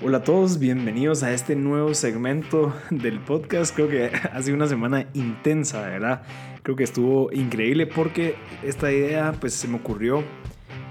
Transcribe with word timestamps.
Hola 0.00 0.18
a 0.18 0.22
todos, 0.22 0.60
bienvenidos 0.60 1.24
a 1.24 1.32
este 1.32 1.56
nuevo 1.56 1.92
segmento 1.92 2.72
del 2.88 3.18
podcast. 3.18 3.74
Creo 3.74 3.88
que 3.88 4.12
ha 4.32 4.40
sido 4.42 4.56
una 4.56 4.68
semana 4.68 5.08
intensa, 5.12 5.80
¿verdad? 5.80 6.22
Creo 6.62 6.76
que 6.76 6.84
estuvo 6.84 7.32
increíble 7.32 7.88
porque 7.88 8.36
esta 8.62 8.92
idea 8.92 9.34
pues 9.40 9.54
se 9.54 9.66
me 9.66 9.74
ocurrió 9.74 10.22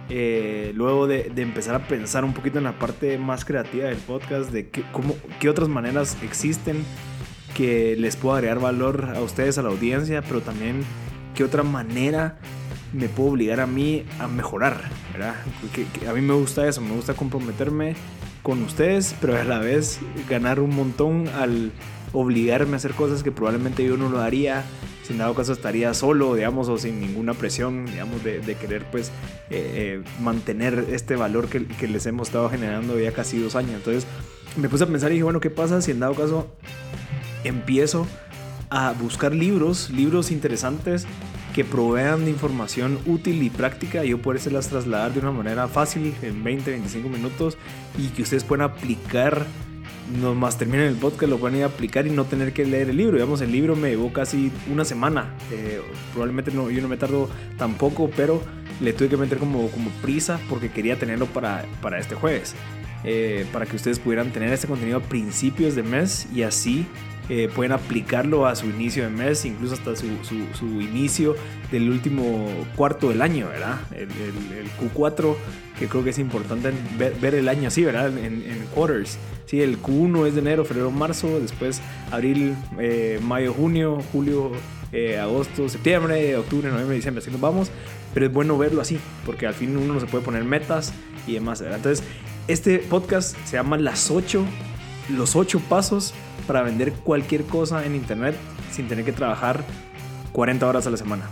eh, 0.09 0.73
luego 0.75 1.07
de, 1.07 1.31
empezar 1.37 1.75
a 1.75 1.87
pensar 1.87 2.25
un 2.25 2.33
poquito 2.33 2.57
en 2.57 2.65
la 2.65 2.77
parte 2.77 3.17
más 3.17 3.45
creativa 3.45 3.85
del 3.87 3.97
podcast, 3.97 4.51
de 4.51 4.67
qué, 4.67 4.83
cómo, 4.91 5.15
qué 5.39 5.47
otras 5.47 5.69
maneras 5.69 6.17
existen 6.21 6.83
que 7.55 7.95
les 7.95 8.17
puedo 8.17 8.35
agregar 8.35 8.59
valor 8.59 9.13
a 9.15 9.21
ustedes, 9.21 9.57
a 9.57 9.61
la 9.61 9.69
audiencia, 9.69 10.21
pero 10.21 10.41
también 10.41 10.83
qué 11.33 11.45
otra 11.45 11.63
manera 11.63 12.39
me 12.91 13.07
puedo 13.07 13.29
obligar 13.29 13.61
a 13.61 13.67
mí 13.67 14.03
a 14.19 14.27
mejorar, 14.27 14.81
¿verdad? 15.13 15.35
a 16.09 16.13
mí 16.13 16.21
me 16.21 16.33
gusta 16.33 16.67
eso, 16.67 16.81
me 16.81 16.93
gusta 16.93 17.13
comprometerme 17.13 17.95
con 18.47 18.63
ustedes, 18.63 19.13
pero 19.19 19.37
a 19.37 19.43
la 19.43 19.59
vez 19.59 19.99
ganar 20.29 20.61
un 20.61 20.73
montón 20.73 21.27
al 21.37 21.73
obligarme 22.13 22.73
a 22.73 22.75
hacer 22.77 22.93
cosas 22.93 23.21
que 23.21 23.29
probablemente 23.29 23.85
yo 23.85 23.97
no 23.97 24.07
lo 24.07 24.21
haría. 24.21 24.63
Sin 25.03 25.17
dado 25.17 25.35
caso 25.35 25.51
estaría 25.51 25.93
solo, 25.93 26.33
digamos, 26.33 26.69
o 26.69 26.77
sin 26.77 27.01
ninguna 27.01 27.33
presión, 27.33 27.85
digamos, 27.87 28.23
de, 28.23 28.55
querer 28.55 28.85
pues 28.89 29.09
eh, 29.49 29.99
eh, 29.99 30.03
mantener 30.21 30.85
este 30.91 31.17
valor 31.17 31.49
que, 31.49 31.65
que, 31.65 31.89
les 31.89 32.05
hemos 32.05 32.29
estado 32.29 32.49
generando 32.49 32.97
ya 32.97 33.11
casi 33.11 33.37
dos 33.37 33.57
años. 33.57 33.73
Entonces 33.75 34.07
me 34.55 34.69
puse 34.69 34.85
a 34.85 34.87
pensar 34.87 35.11
y 35.11 35.15
dije, 35.15 35.23
bueno, 35.23 35.41
¿qué 35.41 35.49
pasa 35.49 35.81
si 35.81 35.91
en 35.91 35.99
dado 35.99 36.13
caso 36.13 36.47
empiezo 37.43 38.07
a 38.69 38.93
buscar 38.93 39.35
libros, 39.35 39.89
libros 39.89 40.31
interesantes 40.31 41.05
que 41.57 41.65
provean 41.65 42.23
de 42.23 42.29
información 42.29 42.99
útil 43.07 43.41
y 43.41 43.49
práctica 43.49 44.05
y 44.05 44.09
yo 44.09 44.19
las 44.51 44.67
trasladar 44.67 45.11
de 45.11 45.21
una 45.21 45.31
manera 45.31 45.67
fácil 45.67 46.13
en 46.21 46.43
20, 46.43 46.69
25 46.69 47.09
minutos 47.09 47.57
y 47.97 48.09
que 48.09 48.21
ustedes 48.21 48.43
puedan 48.43 48.69
aplicar 48.69 49.43
nomás 50.21 50.59
terminen 50.59 50.85
el 50.85 50.97
podcast, 50.97 51.31
lo 51.31 51.39
pueden 51.39 51.57
ir 51.57 51.63
a 51.63 51.65
aplicar 51.65 52.05
y 52.05 52.11
no 52.11 52.25
tener 52.25 52.53
que 52.53 52.63
leer 52.63 52.91
el 52.91 52.97
libro. 52.97 53.15
Digamos, 53.17 53.41
el 53.41 53.51
libro 53.51 53.75
me 53.75 53.89
llevó 53.89 54.13
casi 54.13 54.51
una 54.71 54.85
semana. 54.85 55.33
Eh, 55.51 55.81
probablemente 56.11 56.51
no, 56.51 56.69
yo 56.69 56.79
no 56.79 56.89
me 56.89 56.95
tardo 56.95 57.27
tampoco, 57.57 58.11
pero 58.15 58.39
le 58.79 58.93
tuve 58.93 59.09
que 59.09 59.17
meter 59.17 59.39
como, 59.39 59.67
como 59.71 59.89
prisa 60.03 60.39
porque 60.49 60.69
quería 60.69 60.99
tenerlo 60.99 61.25
para, 61.25 61.65
para 61.81 61.97
este 61.97 62.13
jueves. 62.13 62.53
Eh, 63.03 63.47
para 63.51 63.65
que 63.65 63.77
ustedes 63.77 63.97
pudieran 63.97 64.29
tener 64.31 64.53
este 64.53 64.67
contenido 64.67 64.99
a 64.99 65.01
principios 65.01 65.73
de 65.73 65.81
mes 65.81 66.27
y 66.31 66.43
así 66.43 66.85
eh, 67.29 67.49
pueden 67.53 67.73
aplicarlo 67.73 68.47
a 68.47 68.55
su 68.55 68.67
inicio 68.67 69.03
de 69.03 69.09
mes, 69.09 69.43
incluso 69.43 69.73
hasta 69.73 69.97
su, 69.97 70.05
su, 70.23 70.65
inicio 70.81 71.35
del 71.71 71.89
último 71.89 72.47
cuarto 72.77 73.09
del 73.09 73.21
año, 73.21 73.49
¿verdad? 73.49 73.79
El, 73.91 74.07
Q4, 74.79 75.35
que 75.77 75.87
creo 75.87 76.05
que 76.05 76.11
es 76.11 76.19
importante 76.19 76.71
ver, 76.97 77.35
el 77.35 77.49
año 77.49 77.67
así, 77.67 77.83
¿verdad? 77.83 78.17
En, 78.17 78.43
quarters. 78.73 79.17
Sí, 79.45 79.61
el 79.61 79.81
Q1 79.81 80.27
es 80.27 80.35
de 80.35 80.41
enero, 80.41 80.63
febrero, 80.63 80.89
marzo, 80.89 81.39
después 81.39 81.81
abril, 82.11 82.55
eh, 82.79 83.19
mayo, 83.21 83.53
junio, 83.53 83.99
julio, 84.13 84.51
eh, 84.93 85.19
agosto, 85.19 85.67
septiembre, 85.67 86.35
octubre, 86.37 86.69
noviembre, 86.69 86.95
diciembre, 86.95 87.21
así 87.21 87.31
nos 87.31 87.41
vamos. 87.41 87.71
Pero 88.13 88.27
es 88.27 88.31
bueno 88.31 88.57
verlo 88.57 88.81
así, 88.81 88.97
porque 89.25 89.47
al 89.47 89.53
fin 89.53 89.75
uno 89.75 89.99
se 89.99 90.05
puede 90.05 90.23
poner 90.23 90.45
metas 90.45 90.93
y 91.27 91.33
demás, 91.33 91.61
¿verdad? 91.61 91.77
Entonces, 91.77 92.05
este 92.47 92.79
podcast 92.79 93.35
se 93.45 93.57
llama 93.57 93.77
Las 93.77 94.11
8, 94.11 94.45
los 95.09 95.35
8 95.35 95.61
pasos 95.67 96.13
para 96.45 96.61
vender 96.61 96.93
cualquier 96.93 97.43
cosa 97.43 97.85
en 97.85 97.95
internet 97.95 98.35
sin 98.71 98.87
tener 98.87 99.05
que 99.05 99.11
trabajar 99.11 99.63
40 100.31 100.67
horas 100.67 100.87
a 100.87 100.89
la 100.89 100.97
semana. 100.97 101.23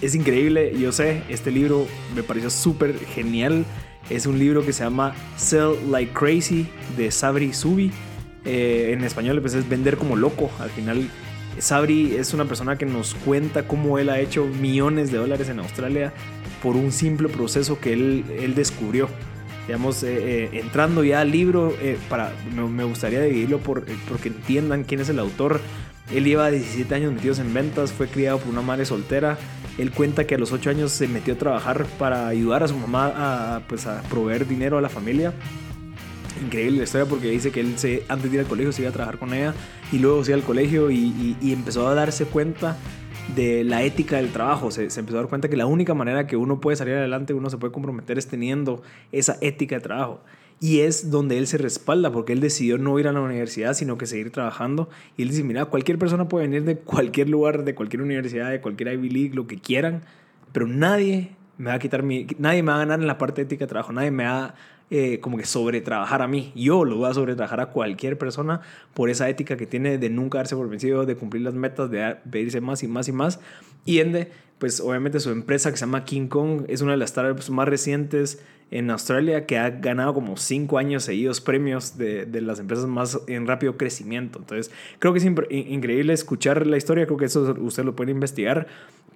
Es 0.00 0.14
increíble, 0.14 0.72
yo 0.78 0.92
sé, 0.92 1.22
este 1.28 1.50
libro 1.50 1.86
me 2.14 2.22
pareció 2.22 2.48
súper 2.48 2.98
genial. 2.98 3.66
Es 4.08 4.24
un 4.24 4.38
libro 4.38 4.64
que 4.64 4.72
se 4.72 4.82
llama 4.82 5.14
Sell 5.36 5.74
Like 5.90 6.12
Crazy 6.12 6.66
de 6.96 7.10
Sabri 7.10 7.52
Subi. 7.52 7.92
Eh, 8.46 8.92
en 8.94 9.04
español 9.04 9.40
pues, 9.42 9.52
es 9.52 9.68
vender 9.68 9.98
como 9.98 10.16
loco. 10.16 10.50
Al 10.58 10.70
final, 10.70 11.06
Sabri 11.58 12.16
es 12.16 12.32
una 12.32 12.46
persona 12.46 12.78
que 12.78 12.86
nos 12.86 13.14
cuenta 13.14 13.68
cómo 13.68 13.98
él 13.98 14.08
ha 14.08 14.18
hecho 14.20 14.46
millones 14.46 15.12
de 15.12 15.18
dólares 15.18 15.50
en 15.50 15.58
Australia 15.58 16.14
por 16.62 16.76
un 16.76 16.92
simple 16.92 17.28
proceso 17.28 17.78
que 17.78 17.92
él, 17.92 18.24
él 18.40 18.54
descubrió 18.54 19.08
digamos, 19.66 20.02
eh, 20.02 20.18
eh, 20.18 20.50
entrando 20.54 21.04
ya 21.04 21.20
al 21.20 21.30
libro, 21.30 21.76
eh, 21.80 21.98
para, 22.08 22.32
me, 22.54 22.84
gustaría 22.84 23.22
dividirlo 23.22 23.58
por, 23.58 23.84
porque 24.08 24.28
entiendan 24.28 24.84
quién 24.84 25.00
es 25.00 25.08
el 25.08 25.18
autor. 25.18 25.60
Él 26.12 26.24
lleva 26.24 26.50
17 26.50 26.92
años 26.94 27.12
metidos 27.12 27.38
en 27.38 27.54
ventas, 27.54 27.92
fue 27.92 28.08
criado 28.08 28.38
por 28.38 28.48
una 28.48 28.62
madre 28.62 28.84
soltera. 28.84 29.38
Él 29.78 29.92
cuenta 29.92 30.26
que 30.26 30.34
a 30.34 30.38
los 30.38 30.52
8 30.52 30.70
años 30.70 30.90
se 30.90 31.06
metió 31.06 31.34
a 31.34 31.38
trabajar 31.38 31.86
para 31.98 32.26
ayudar 32.26 32.64
a 32.64 32.68
su 32.68 32.76
mamá 32.76 33.12
a, 33.14 33.60
pues, 33.68 33.86
a 33.86 34.02
proveer 34.02 34.46
dinero 34.46 34.76
a 34.76 34.80
la 34.80 34.88
familia. 34.88 35.32
Increíble 36.44 36.78
la 36.78 36.84
historia 36.84 37.06
porque 37.06 37.30
dice 37.30 37.52
que 37.52 37.60
él 37.60 37.74
se, 37.76 38.02
antes 38.08 38.30
de 38.30 38.38
ir 38.38 38.40
al 38.40 38.46
colegio 38.46 38.72
se 38.72 38.82
iba 38.82 38.90
a 38.90 38.92
trabajar 38.92 39.18
con 39.18 39.34
ella 39.34 39.54
y 39.92 39.98
luego 39.98 40.24
se 40.24 40.30
iba 40.30 40.38
al 40.38 40.44
colegio 40.44 40.90
y, 40.90 41.36
y 41.40 41.52
empezó 41.52 41.86
a 41.86 41.94
darse 41.94 42.24
cuenta 42.24 42.76
de 43.34 43.64
la 43.64 43.82
ética 43.82 44.16
del 44.16 44.32
trabajo. 44.32 44.70
Se, 44.70 44.84
empezó 44.84 45.18
a 45.18 45.20
dar 45.20 45.28
cuenta 45.28 45.48
que 45.48 45.56
la 45.56 45.66
única 45.66 45.94
manera 45.94 46.26
que 46.26 46.36
uno 46.36 46.60
puede 46.60 46.76
salir 46.76 46.94
adelante, 46.94 47.34
uno 47.34 47.50
se 47.50 47.58
puede 47.58 47.72
comprometer 47.72 48.18
es 48.18 48.26
teniendo 48.26 48.82
esa 49.12 49.36
ética 49.40 49.76
de 49.76 49.80
trabajo. 49.80 50.20
Y 50.60 50.80
es 50.80 51.10
donde 51.10 51.38
él 51.38 51.46
se 51.46 51.56
respalda, 51.56 52.12
porque 52.12 52.34
él 52.34 52.40
decidió 52.40 52.76
no 52.76 52.98
ir 52.98 53.08
a 53.08 53.12
la 53.12 53.20
universidad, 53.20 53.72
sino 53.72 53.96
que 53.96 54.06
seguir 54.06 54.30
trabajando. 54.30 54.90
Y 55.16 55.22
él 55.22 55.28
dice, 55.28 55.42
mira, 55.42 55.64
cualquier 55.64 55.98
persona 55.98 56.28
puede 56.28 56.46
venir 56.46 56.64
de 56.64 56.76
cualquier 56.76 57.30
lugar, 57.30 57.64
de 57.64 57.74
cualquier 57.74 58.02
universidad, 58.02 58.50
de 58.50 58.60
cualquier 58.60 58.92
Ivy 58.92 59.08
League, 59.08 59.34
lo 59.34 59.46
que 59.46 59.58
quieran, 59.58 60.02
pero 60.52 60.66
nadie 60.66 61.30
me 61.56 61.70
va 61.70 61.74
a 61.74 61.78
quitar 61.78 62.02
mi... 62.02 62.26
Nadie 62.38 62.62
me 62.62 62.72
va 62.72 62.76
a 62.76 62.80
ganar 62.80 63.00
en 63.00 63.06
la 63.06 63.16
parte 63.16 63.42
ética 63.42 63.64
de 63.64 63.68
trabajo, 63.68 63.92
nadie 63.92 64.10
me 64.10 64.24
va 64.24 64.54
eh, 64.90 65.20
como 65.20 65.38
que 65.38 65.46
sobre 65.46 65.80
trabajar 65.80 66.20
a 66.20 66.26
mí. 66.26 66.52
Yo 66.56 66.84
lo 66.84 66.96
voy 66.96 67.10
a 67.10 67.14
sobre 67.14 67.36
trabajar 67.36 67.60
a 67.60 67.66
cualquier 67.66 68.18
persona 68.18 68.60
por 68.92 69.08
esa 69.08 69.28
ética 69.28 69.56
que 69.56 69.66
tiene 69.66 69.98
de 69.98 70.10
nunca 70.10 70.38
darse 70.38 70.56
por 70.56 70.68
vencido, 70.68 71.06
de 71.06 71.14
cumplir 71.14 71.44
las 71.44 71.54
metas, 71.54 71.90
de 71.90 72.16
pedirse 72.28 72.60
más 72.60 72.82
y 72.82 72.88
más 72.88 73.06
y 73.06 73.12
más. 73.12 73.40
Y 73.84 74.00
Ende, 74.00 74.32
pues 74.58 74.80
obviamente 74.80 75.20
su 75.20 75.30
empresa 75.30 75.70
que 75.70 75.76
se 75.76 75.86
llama 75.86 76.04
King 76.04 76.26
Kong 76.26 76.64
es 76.66 76.80
una 76.80 76.92
de 76.92 76.98
las 76.98 77.10
startups 77.10 77.50
más 77.50 77.68
recientes 77.68 78.42
en 78.72 78.90
Australia 78.90 79.46
que 79.46 79.58
ha 79.58 79.70
ganado 79.70 80.12
como 80.12 80.36
cinco 80.36 80.78
años 80.78 81.04
seguidos 81.04 81.40
premios 81.40 81.96
de, 81.96 82.26
de 82.26 82.40
las 82.40 82.58
empresas 82.58 82.86
más 82.86 83.20
en 83.26 83.46
rápido 83.46 83.76
crecimiento. 83.76 84.38
Entonces, 84.40 84.72
creo 84.98 85.12
que 85.12 85.20
es 85.20 85.24
increíble 85.24 86.12
escuchar 86.12 86.66
la 86.66 86.76
historia, 86.76 87.06
creo 87.06 87.16
que 87.16 87.26
eso 87.26 87.54
usted 87.60 87.84
lo 87.84 87.94
puede 87.94 88.10
investigar, 88.10 88.66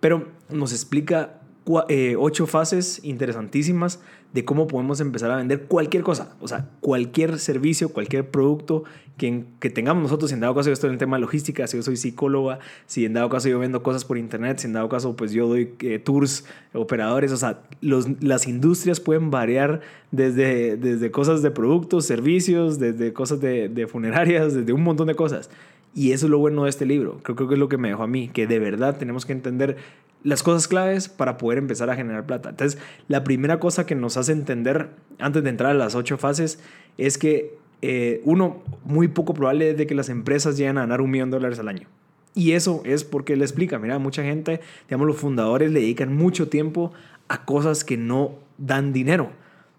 pero 0.01 0.29
nos 0.51 0.73
explica 0.73 1.41
eh, 1.89 2.17
ocho 2.19 2.47
fases 2.47 3.01
interesantísimas 3.03 4.01
de 4.35 4.45
cómo 4.45 4.67
podemos 4.67 5.01
empezar 5.01 5.31
a 5.31 5.37
vender 5.37 5.63
cualquier 5.67 6.03
cosa, 6.03 6.35
o 6.41 6.49
sea, 6.49 6.69
cualquier 6.81 7.39
servicio, 7.39 7.91
cualquier 7.91 8.29
producto 8.29 8.83
que, 9.17 9.45
que 9.61 9.71
tengamos 9.71 10.03
nosotros. 10.03 10.31
Si 10.31 10.35
en 10.35 10.41
dado 10.41 10.57
caso 10.57 10.69
yo 10.69 10.73
estoy 10.73 10.89
en 10.89 10.95
el 10.95 10.99
tema 10.99 11.17
de 11.17 11.21
logística, 11.21 11.67
si 11.69 11.77
yo 11.77 11.85
soy 11.85 11.97
psicóloga, 11.97 12.59
si 12.87 13.05
en 13.05 13.13
dado 13.13 13.29
caso 13.29 13.49
yo 13.49 13.61
vendo 13.61 13.83
cosas 13.85 14.05
por 14.05 14.19
internet, 14.19 14.59
si 14.59 14.67
en 14.67 14.73
dado 14.73 14.89
caso 14.89 15.15
pues 15.15 15.33
yo 15.33 15.47
doy 15.47 15.75
eh, 15.81 16.01
tours, 16.01 16.45
operadores, 16.73 17.31
o 17.31 17.37
sea, 17.37 17.61
los, 17.81 18.09
las 18.21 18.49
industrias 18.49 18.99
pueden 18.99 19.31
variar 19.31 19.81
desde, 20.11 20.77
desde 20.77 21.11
cosas 21.13 21.43
de 21.43 21.51
productos, 21.53 22.05
servicios, 22.05 22.79
desde 22.79 23.13
cosas 23.13 23.41
de, 23.41 23.87
funerarias, 23.89 24.53
desde 24.55 24.73
un 24.73 24.83
montón 24.83 25.07
de 25.07 25.15
cosas. 25.15 25.49
Y 25.95 26.11
eso 26.11 26.27
es 26.27 26.31
lo 26.31 26.39
bueno 26.39 26.65
de 26.65 26.71
este 26.71 26.87
libro. 26.87 27.21
Creo, 27.23 27.37
creo 27.37 27.49
que 27.49 27.55
es 27.55 27.61
lo 27.61 27.69
que 27.69 27.79
me 27.79 27.87
dejó 27.87 28.03
a 28.03 28.09
mí, 28.09 28.27
que 28.27 28.49
de 28.49 28.59
verdad 28.59 28.99
tenemos 28.99 29.27
que 29.27 29.33
entender 29.33 29.77
las 30.25 30.43
cosas 30.43 30.67
claves 30.67 31.09
para 31.09 31.37
poder 31.37 31.59
empezar 31.59 31.91
a 31.91 31.95
generar 31.95 32.27
plata. 32.27 32.49
Entonces, 32.49 32.81
la 33.07 33.23
primera 33.23 33.61
cosa 33.61 33.87
que 33.87 33.95
nos 33.95 34.17
hace 34.17 34.33
entender 34.33 34.89
antes 35.19 35.45
de 35.45 35.51
entrar 35.51 35.71
a 35.71 35.75
las 35.75 35.95
ocho 35.95 36.19
fases 36.19 36.59
es 36.99 37.19
que, 37.19 37.57
eh, 37.83 38.23
uno, 38.25 38.63
muy 38.85 39.09
poco 39.09 39.35
probable 39.35 39.71
es 39.71 39.77
de 39.77 39.87
que 39.87 39.95
las 39.95 40.09
empresas 40.09 40.57
lleguen 40.57 40.79
a 40.79 40.81
ganar 40.81 41.03
un 41.03 41.11
millón 41.11 41.31
de 41.31 41.37
dólares 41.37 41.59
al 41.59 41.69
año. 41.69 41.87
Y 42.35 42.53
eso 42.53 42.83
es 42.85 43.05
porque 43.05 43.37
le 43.37 43.45
explica, 43.45 43.79
mira, 43.79 43.99
mucha 43.99 44.23
gente, 44.23 44.61
digamos, 44.89 45.07
los 45.07 45.17
fundadores 45.17 45.71
le 45.71 45.81
dedican 45.81 46.17
mucho 46.17 46.49
tiempo 46.49 46.93
a 47.29 47.45
cosas 47.45 47.85
que 47.85 47.97
no 47.97 48.33
dan 48.59 48.93
dinero. 48.93 49.31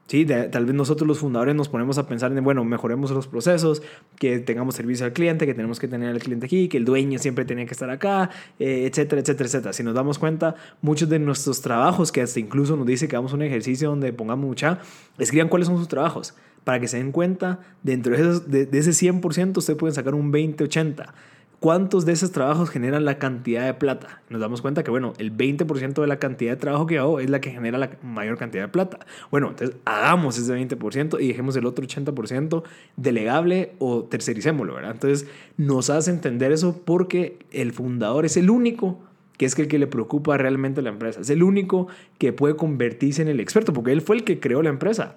Sí, 0.07 0.23
tal 0.25 0.65
vez 0.65 0.75
nosotros 0.75 1.07
los 1.07 1.17
fundadores 1.17 1.55
nos 1.55 1.67
ponemos 1.67 1.97
a 1.97 2.07
pensar 2.07 2.31
en, 2.31 2.43
bueno, 2.43 2.63
mejoremos 2.63 3.09
los 3.09 3.25
procesos, 3.27 3.81
que 4.19 4.37
tengamos 4.37 4.75
servicio 4.75 5.03
al 5.03 5.13
cliente, 5.13 5.47
que 5.47 5.55
tenemos 5.55 5.79
que 5.79 5.87
tener 5.87 6.09
al 6.09 6.19
cliente 6.19 6.45
aquí, 6.45 6.67
que 6.67 6.77
el 6.77 6.85
dueño 6.85 7.17
siempre 7.17 7.43
tiene 7.43 7.65
que 7.65 7.71
estar 7.71 7.89
acá, 7.89 8.29
eh, 8.59 8.85
etcétera, 8.85 9.21
etcétera, 9.21 9.47
etcétera. 9.47 9.73
Si 9.73 9.81
nos 9.81 9.95
damos 9.95 10.19
cuenta, 10.19 10.55
muchos 10.83 11.09
de 11.09 11.17
nuestros 11.17 11.61
trabajos, 11.61 12.11
que 12.11 12.21
hasta 12.21 12.39
incluso 12.39 12.75
nos 12.75 12.85
dice 12.85 13.07
que 13.07 13.15
hagamos 13.15 13.33
un 13.33 13.41
ejercicio 13.41 13.89
donde 13.89 14.13
pongamos 14.13 14.45
mucha, 14.45 14.77
escriban 15.17 15.49
cuáles 15.49 15.67
son 15.67 15.77
sus 15.79 15.87
trabajos, 15.87 16.35
para 16.63 16.79
que 16.79 16.87
se 16.87 16.97
den 16.97 17.11
cuenta, 17.11 17.61
dentro 17.81 18.15
de, 18.15 18.21
esos, 18.21 18.51
de, 18.51 18.67
de 18.67 18.77
ese 18.77 18.91
100%, 18.91 19.57
usted 19.57 19.75
pueden 19.75 19.95
sacar 19.95 20.13
un 20.13 20.31
20-80 20.31 21.13
¿Cuántos 21.59 22.05
de 22.05 22.11
esos 22.11 22.31
trabajos 22.31 22.69
generan 22.69 23.05
la 23.05 23.17
cantidad 23.17 23.65
de 23.65 23.73
plata? 23.73 24.21
Nos 24.29 24.41
damos 24.41 24.61
cuenta 24.61 24.83
que, 24.83 24.91
bueno, 24.91 25.13
el 25.17 25.35
20% 25.35 26.01
de 26.01 26.07
la 26.07 26.19
cantidad 26.19 26.51
de 26.51 26.57
trabajo 26.57 26.85
que 26.85 26.97
hago 26.97 27.19
es 27.19 27.29
la 27.29 27.41
que 27.41 27.51
genera 27.51 27.77
la 27.77 27.91
mayor 28.03 28.37
cantidad 28.37 28.63
de 28.63 28.67
plata. 28.67 28.99
Bueno, 29.31 29.49
entonces 29.49 29.75
hagamos 29.85 30.37
ese 30.37 30.53
20% 30.53 31.21
y 31.21 31.29
dejemos 31.29 31.55
el 31.55 31.65
otro 31.65 31.85
80% 31.85 32.63
delegable 32.97 33.73
o 33.79 34.03
tercericémoslo, 34.03 34.75
¿verdad? 34.75 34.91
Entonces 34.91 35.27
nos 35.57 35.89
hace 35.89 36.11
entender 36.11 36.51
eso 36.51 36.81
porque 36.83 37.39
el 37.51 37.71
fundador 37.71 38.25
es 38.25 38.37
el 38.37 38.49
único 38.49 38.99
que 39.37 39.45
es 39.45 39.57
el 39.59 39.67
que 39.67 39.79
le 39.79 39.87
preocupa 39.87 40.37
realmente 40.37 40.79
a 40.79 40.83
la 40.83 40.89
empresa. 40.89 41.21
Es 41.21 41.29
el 41.29 41.43
único 41.43 41.87
que 42.17 42.33
puede 42.33 42.55
convertirse 42.55 43.21
en 43.21 43.27
el 43.27 43.39
experto 43.39 43.73
porque 43.73 43.91
él 43.91 44.01
fue 44.01 44.17
el 44.17 44.23
que 44.23 44.39
creó 44.39 44.61
la 44.61 44.69
empresa. 44.69 45.15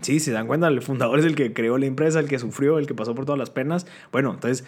Sí, 0.00 0.20
se 0.20 0.30
dan 0.30 0.46
cuenta, 0.46 0.68
el 0.68 0.80
fundador 0.80 1.18
es 1.18 1.24
el 1.24 1.34
que 1.34 1.52
creó 1.52 1.76
la 1.76 1.86
empresa, 1.86 2.20
el 2.20 2.28
que 2.28 2.38
sufrió, 2.38 2.78
el 2.78 2.86
que 2.86 2.94
pasó 2.94 3.16
por 3.16 3.24
todas 3.24 3.38
las 3.38 3.50
penas. 3.50 3.86
Bueno, 4.12 4.32
entonces 4.32 4.64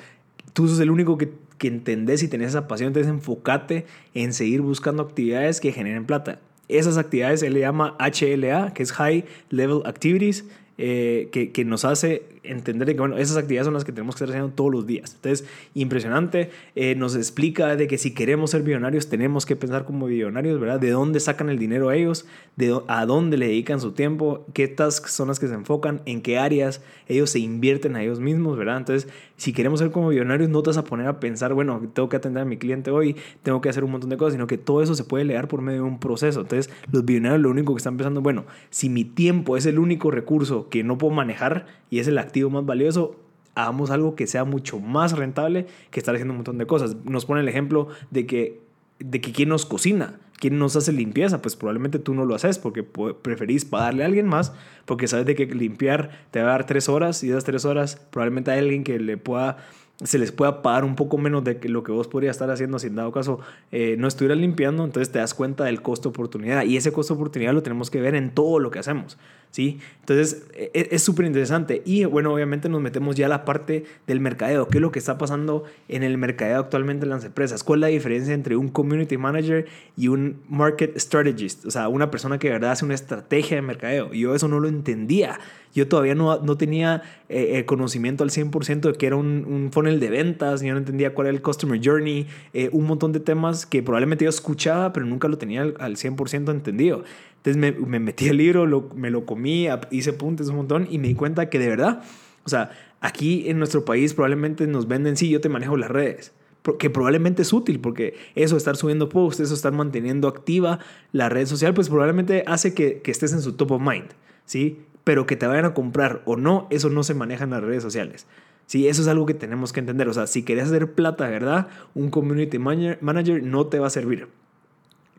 tú 0.52 0.68
sos 0.68 0.80
el 0.80 0.90
único 0.90 1.18
que, 1.18 1.30
que 1.58 1.68
entendés 1.68 2.22
y 2.22 2.28
tenés 2.28 2.48
esa 2.48 2.68
pasión, 2.68 2.88
entonces 2.88 3.10
enfócate 3.10 3.86
en 4.14 4.32
seguir 4.32 4.60
buscando 4.62 5.02
actividades 5.02 5.60
que 5.60 5.72
generen 5.72 6.06
plata. 6.06 6.40
Esas 6.68 6.98
actividades 6.98 7.42
él 7.42 7.54
le 7.54 7.60
llama 7.60 7.96
HLA, 7.98 8.72
que 8.74 8.82
es 8.82 8.92
High 8.92 9.24
Level 9.50 9.82
Activities, 9.84 10.44
eh, 10.82 11.28
que, 11.30 11.50
que, 11.52 11.64
nos 11.66 11.84
hace 11.84 12.22
entender 12.42 12.88
que 12.88 12.98
bueno, 12.98 13.18
esas 13.18 13.36
actividades 13.36 13.66
son 13.66 13.74
las 13.74 13.84
que 13.84 13.92
tenemos 13.92 14.14
que 14.14 14.24
estar 14.24 14.34
haciendo 14.34 14.54
todos 14.54 14.72
los 14.72 14.86
días. 14.86 15.14
Entonces, 15.14 15.46
impresionante, 15.74 16.50
eh, 16.74 16.94
nos 16.94 17.16
explica 17.16 17.76
de 17.76 17.86
que 17.86 17.98
si 17.98 18.14
queremos 18.14 18.52
ser 18.52 18.62
millonarios 18.62 19.08
tenemos 19.08 19.44
que 19.44 19.56
pensar 19.56 19.84
como 19.84 20.06
millonarios, 20.06 20.58
¿verdad? 20.58 20.80
De 20.80 20.88
dónde 20.88 21.20
sacan 21.20 21.50
el 21.50 21.58
dinero 21.58 21.92
ellos, 21.92 22.24
de 22.56 22.80
a 22.88 23.04
dónde 23.04 23.36
le 23.36 23.48
dedican 23.48 23.78
su 23.78 23.92
tiempo, 23.92 24.46
qué 24.54 24.68
tasks 24.68 25.12
son 25.12 25.28
las 25.28 25.38
que 25.38 25.48
se 25.48 25.54
enfocan, 25.54 26.00
en 26.06 26.22
qué 26.22 26.38
áreas 26.38 26.80
ellos 27.08 27.28
se 27.28 27.40
invierten 27.40 27.94
a 27.96 28.02
ellos 28.02 28.20
mismos, 28.20 28.56
¿verdad? 28.56 28.78
Entonces, 28.78 29.10
si 29.40 29.54
queremos 29.54 29.80
ser 29.80 29.90
como 29.90 30.10
millonarios, 30.10 30.50
no 30.50 30.62
te 30.62 30.68
vas 30.68 30.76
a 30.76 30.84
poner 30.84 31.06
a 31.06 31.18
pensar, 31.18 31.54
bueno, 31.54 31.80
tengo 31.94 32.10
que 32.10 32.16
atender 32.16 32.42
a 32.42 32.44
mi 32.44 32.58
cliente 32.58 32.90
hoy, 32.90 33.16
tengo 33.42 33.62
que 33.62 33.70
hacer 33.70 33.84
un 33.84 33.90
montón 33.90 34.10
de 34.10 34.18
cosas, 34.18 34.34
sino 34.34 34.46
que 34.46 34.58
todo 34.58 34.82
eso 34.82 34.94
se 34.94 35.02
puede 35.02 35.24
leer 35.24 35.48
por 35.48 35.62
medio 35.62 35.80
de 35.80 35.88
un 35.88 35.98
proceso. 35.98 36.42
Entonces, 36.42 36.70
los 36.92 37.04
millonarios 37.04 37.40
lo 37.40 37.48
único 37.48 37.74
que 37.74 37.78
están 37.78 37.96
pensando, 37.96 38.20
bueno, 38.20 38.44
si 38.68 38.90
mi 38.90 39.02
tiempo 39.02 39.56
es 39.56 39.64
el 39.64 39.78
único 39.78 40.10
recurso 40.10 40.68
que 40.68 40.84
no 40.84 40.98
puedo 40.98 41.14
manejar 41.14 41.64
y 41.88 42.00
es 42.00 42.06
el 42.06 42.18
activo 42.18 42.50
más 42.50 42.66
valioso, 42.66 43.16
hagamos 43.54 43.90
algo 43.90 44.14
que 44.14 44.26
sea 44.26 44.44
mucho 44.44 44.78
más 44.78 45.16
rentable 45.16 45.66
que 45.90 46.00
estar 46.00 46.14
haciendo 46.14 46.32
un 46.32 46.38
montón 46.40 46.58
de 46.58 46.66
cosas. 46.66 46.96
Nos 47.04 47.24
pone 47.24 47.40
el 47.40 47.48
ejemplo 47.48 47.88
de 48.10 48.26
que, 48.26 48.60
de 48.98 49.22
que 49.22 49.32
quién 49.32 49.48
nos 49.48 49.64
cocina, 49.64 50.20
quién 50.40 50.58
nos 50.58 50.74
hace 50.74 50.92
limpieza, 50.92 51.40
pues 51.40 51.54
probablemente 51.54 52.00
tú 52.00 52.14
no 52.14 52.24
lo 52.24 52.34
haces 52.34 52.58
porque 52.58 52.82
preferís 52.82 53.64
pagarle 53.64 54.02
a 54.02 54.06
alguien 54.06 54.26
más, 54.26 54.52
porque 54.86 55.06
sabes 55.06 55.26
de 55.26 55.36
que 55.36 55.46
limpiar 55.46 56.10
te 56.32 56.42
va 56.42 56.48
a 56.48 56.52
dar 56.52 56.66
tres 56.66 56.88
horas 56.88 57.22
y 57.22 57.30
esas 57.30 57.44
tres 57.44 57.64
horas 57.64 57.96
probablemente 58.10 58.50
hay 58.50 58.58
alguien 58.58 58.82
que 58.82 58.98
le 58.98 59.16
pueda 59.16 59.58
se 60.02 60.18
les 60.18 60.32
pueda 60.32 60.62
pagar 60.62 60.84
un 60.84 60.96
poco 60.96 61.18
menos 61.18 61.44
de 61.44 61.58
lo 61.68 61.82
que 61.82 61.92
vos 61.92 62.08
podrías 62.08 62.36
estar 62.36 62.50
haciendo 62.50 62.78
si 62.78 62.86
en 62.86 62.96
dado 62.96 63.12
caso 63.12 63.40
eh, 63.70 63.96
no 63.98 64.08
estuvieras 64.08 64.38
limpiando, 64.38 64.84
entonces 64.84 65.12
te 65.12 65.18
das 65.18 65.34
cuenta 65.34 65.64
del 65.64 65.82
costo 65.82 66.08
oportunidad 66.08 66.64
y 66.64 66.76
ese 66.76 66.92
costo 66.92 67.14
oportunidad 67.14 67.52
lo 67.52 67.62
tenemos 67.62 67.90
que 67.90 68.00
ver 68.00 68.14
en 68.14 68.30
todo 68.30 68.58
lo 68.60 68.70
que 68.70 68.78
hacemos, 68.78 69.18
¿sí? 69.50 69.78
Entonces 70.00 70.46
e, 70.54 70.70
e, 70.72 70.88
es 70.90 71.02
súper 71.02 71.26
interesante 71.26 71.82
y 71.84 72.04
bueno, 72.06 72.32
obviamente 72.32 72.68
nos 72.68 72.80
metemos 72.80 73.14
ya 73.16 73.26
a 73.26 73.28
la 73.28 73.44
parte 73.44 73.84
del 74.06 74.20
mercadeo, 74.20 74.68
qué 74.68 74.78
es 74.78 74.82
lo 74.82 74.90
que 74.90 74.98
está 74.98 75.18
pasando 75.18 75.64
en 75.88 76.02
el 76.02 76.16
mercadeo 76.16 76.60
actualmente 76.60 77.04
en 77.04 77.10
las 77.10 77.24
empresas, 77.24 77.62
cuál 77.62 77.80
es 77.80 77.82
la 77.82 77.88
diferencia 77.88 78.32
entre 78.32 78.56
un 78.56 78.68
community 78.68 79.18
manager 79.18 79.66
y 79.96 80.08
un 80.08 80.40
market 80.48 80.96
strategist, 80.98 81.66
o 81.66 81.70
sea, 81.70 81.88
una 81.88 82.10
persona 82.10 82.38
que 82.38 82.48
de 82.48 82.54
verdad 82.54 82.72
hace 82.72 82.86
una 82.86 82.94
estrategia 82.94 83.56
de 83.56 83.62
mercadeo. 83.62 84.12
Yo 84.14 84.34
eso 84.34 84.48
no 84.48 84.60
lo 84.60 84.68
entendía 84.68 85.38
yo 85.74 85.88
todavía 85.88 86.14
no, 86.14 86.38
no 86.40 86.56
tenía 86.56 87.02
eh, 87.28 87.52
el 87.58 87.64
conocimiento 87.64 88.24
al 88.24 88.30
100% 88.30 88.80
de 88.80 88.92
que 88.94 89.06
era 89.06 89.16
un, 89.16 89.44
un, 89.48 89.72
funnel 89.72 90.00
de 90.00 90.10
ventas, 90.10 90.62
yo 90.62 90.72
no 90.72 90.78
entendía 90.78 91.14
cuál 91.14 91.28
era 91.28 91.36
el 91.36 91.42
customer 91.42 91.80
journey, 91.82 92.26
eh, 92.52 92.68
un 92.72 92.86
montón 92.86 93.12
de 93.12 93.20
temas 93.20 93.66
que 93.66 93.82
probablemente 93.82 94.24
yo 94.24 94.30
escuchaba, 94.30 94.92
pero 94.92 95.06
nunca 95.06 95.28
lo 95.28 95.38
tenía 95.38 95.62
al, 95.62 95.96
100% 95.96 96.50
entendido. 96.50 97.04
Entonces 97.36 97.56
me, 97.56 97.72
me 97.72 98.00
metí 98.00 98.28
al 98.28 98.36
libro, 98.36 98.66
lo, 98.66 98.90
me 98.94 99.10
lo 99.10 99.24
comí, 99.24 99.68
hice 99.90 100.12
puntos 100.12 100.48
un 100.48 100.56
montón 100.56 100.88
y 100.90 100.98
me 100.98 101.08
di 101.08 101.14
cuenta 101.14 101.48
que 101.48 101.58
de 101.58 101.68
verdad, 101.68 102.02
o 102.44 102.48
sea, 102.48 102.70
aquí 103.00 103.48
en 103.48 103.58
nuestro 103.58 103.84
país 103.84 104.12
probablemente 104.14 104.66
nos 104.66 104.88
venden, 104.88 105.16
sí, 105.16 105.30
yo 105.30 105.40
te 105.40 105.48
manejo 105.48 105.76
las 105.76 105.90
redes 105.90 106.32
que 106.78 106.90
probablemente 106.90 107.42
es 107.42 107.52
útil, 107.52 107.80
porque 107.80 108.14
eso, 108.34 108.56
estar 108.56 108.76
subiendo 108.76 109.08
posts, 109.08 109.40
eso, 109.40 109.54
estar 109.54 109.72
manteniendo 109.72 110.28
activa 110.28 110.78
la 111.12 111.28
red 111.28 111.46
social, 111.46 111.72
pues 111.74 111.88
probablemente 111.88 112.44
hace 112.46 112.74
que, 112.74 113.00
que 113.00 113.10
estés 113.10 113.32
en 113.32 113.40
su 113.40 113.54
top 113.54 113.72
of 113.72 113.80
mind, 113.80 114.08
¿sí? 114.44 114.78
Pero 115.04 115.26
que 115.26 115.36
te 115.36 115.46
vayan 115.46 115.64
a 115.64 115.74
comprar 115.74 116.22
o 116.24 116.36
no, 116.36 116.66
eso 116.70 116.90
no 116.90 117.02
se 117.02 117.14
maneja 117.14 117.44
en 117.44 117.50
las 117.50 117.62
redes 117.62 117.82
sociales. 117.82 118.26
Sí, 118.66 118.86
eso 118.86 119.02
es 119.02 119.08
algo 119.08 119.26
que 119.26 119.34
tenemos 119.34 119.72
que 119.72 119.80
entender. 119.80 120.08
O 120.08 120.12
sea, 120.12 120.26
si 120.26 120.44
querés 120.44 120.68
hacer 120.68 120.92
plata, 120.92 121.28
¿verdad? 121.28 121.66
Un 121.94 122.10
community 122.10 122.58
manager 122.58 123.42
no 123.42 123.66
te 123.66 123.80
va 123.80 123.88
a 123.88 123.90
servir. 123.90 124.28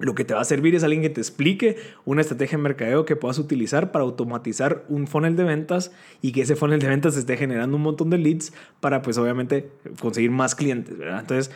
Lo 0.02 0.16
que 0.16 0.26
te 0.26 0.34
va 0.34 0.42
a 0.42 0.46
servir 0.46 0.76
es 0.76 0.84
alguien 0.84 1.02
que 1.02 1.10
te 1.10 1.22
explique 1.22 1.78
una 2.06 2.22
estrategia 2.22 2.58
de 2.58 2.64
mercadeo 2.64 3.06
que 3.06 3.16
puedas 3.16 3.40
utilizar 3.40 3.92
para 3.92 4.04
automatizar 4.04 4.84
un 4.90 5.08
funnel 5.08 5.36
de 5.36 5.44
ventas 5.44 5.92
y 6.22 6.32
que 6.32 6.42
ese 6.42 6.56
funnel 6.56 6.80
de 6.80 6.88
ventas 6.88 7.16
esté 7.16 7.38
generando 7.38 7.78
un 7.78 7.84
montón 7.84 8.10
de 8.10 8.18
leads 8.18 8.54
para 8.80 9.02
pues 9.02 9.18
obviamente 9.18 9.70
conseguir 10.00 10.32
más 10.32 10.56
clientes, 10.56 10.98
¿verdad? 10.98 11.22
Entonces 11.22 11.52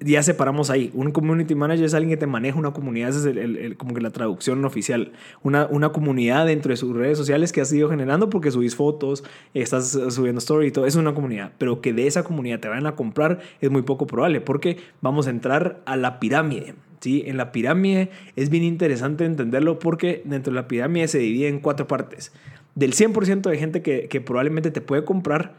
ya 0.00 0.22
separamos 0.22 0.70
ahí. 0.70 0.90
Un 0.94 1.12
community 1.12 1.54
manager 1.54 1.84
es 1.84 1.94
alguien 1.94 2.10
que 2.10 2.16
te 2.16 2.26
maneja 2.26 2.58
una 2.58 2.72
comunidad, 2.72 3.10
es 3.10 3.24
el, 3.26 3.76
como 3.76 3.94
que 3.94 4.00
la 4.00 4.10
traducción 4.10 4.64
oficial. 4.64 5.12
Una, 5.42 5.66
una 5.66 5.90
comunidad 5.90 6.46
dentro 6.46 6.70
de 6.70 6.76
sus 6.76 6.96
redes 6.96 7.18
sociales 7.18 7.52
que 7.52 7.60
has 7.60 7.72
ido 7.72 7.90
generando 7.90 8.30
porque 8.30 8.50
subís 8.50 8.74
fotos, 8.74 9.24
estás 9.52 9.90
subiendo 10.08 10.38
story 10.38 10.68
y 10.68 10.70
todo. 10.70 10.86
Es 10.86 10.96
una 10.96 11.14
comunidad. 11.14 11.52
Pero 11.58 11.80
que 11.82 11.92
de 11.92 12.06
esa 12.06 12.24
comunidad 12.24 12.60
te 12.60 12.68
vayan 12.68 12.86
a 12.86 12.96
comprar 12.96 13.40
es 13.60 13.70
muy 13.70 13.82
poco 13.82 14.06
probable 14.06 14.40
porque 14.40 14.78
vamos 15.02 15.26
a 15.26 15.30
entrar 15.30 15.82
a 15.84 15.96
la 15.96 16.20
pirámide. 16.20 16.74
¿Sí? 17.00 17.24
En 17.26 17.36
la 17.36 17.52
pirámide 17.52 18.10
es 18.36 18.50
bien 18.50 18.64
interesante 18.64 19.24
entenderlo 19.24 19.78
porque 19.78 20.22
dentro 20.24 20.52
de 20.52 20.60
la 20.60 20.68
pirámide 20.68 21.08
se 21.08 21.18
divide 21.18 21.48
en 21.48 21.60
cuatro 21.60 21.86
partes. 21.86 22.32
Del 22.74 22.92
100% 22.92 23.48
de 23.48 23.58
gente 23.58 23.82
que, 23.82 24.20
probablemente 24.20 24.70
te 24.70 24.80
puede 24.80 25.04
comprar, 25.04 25.54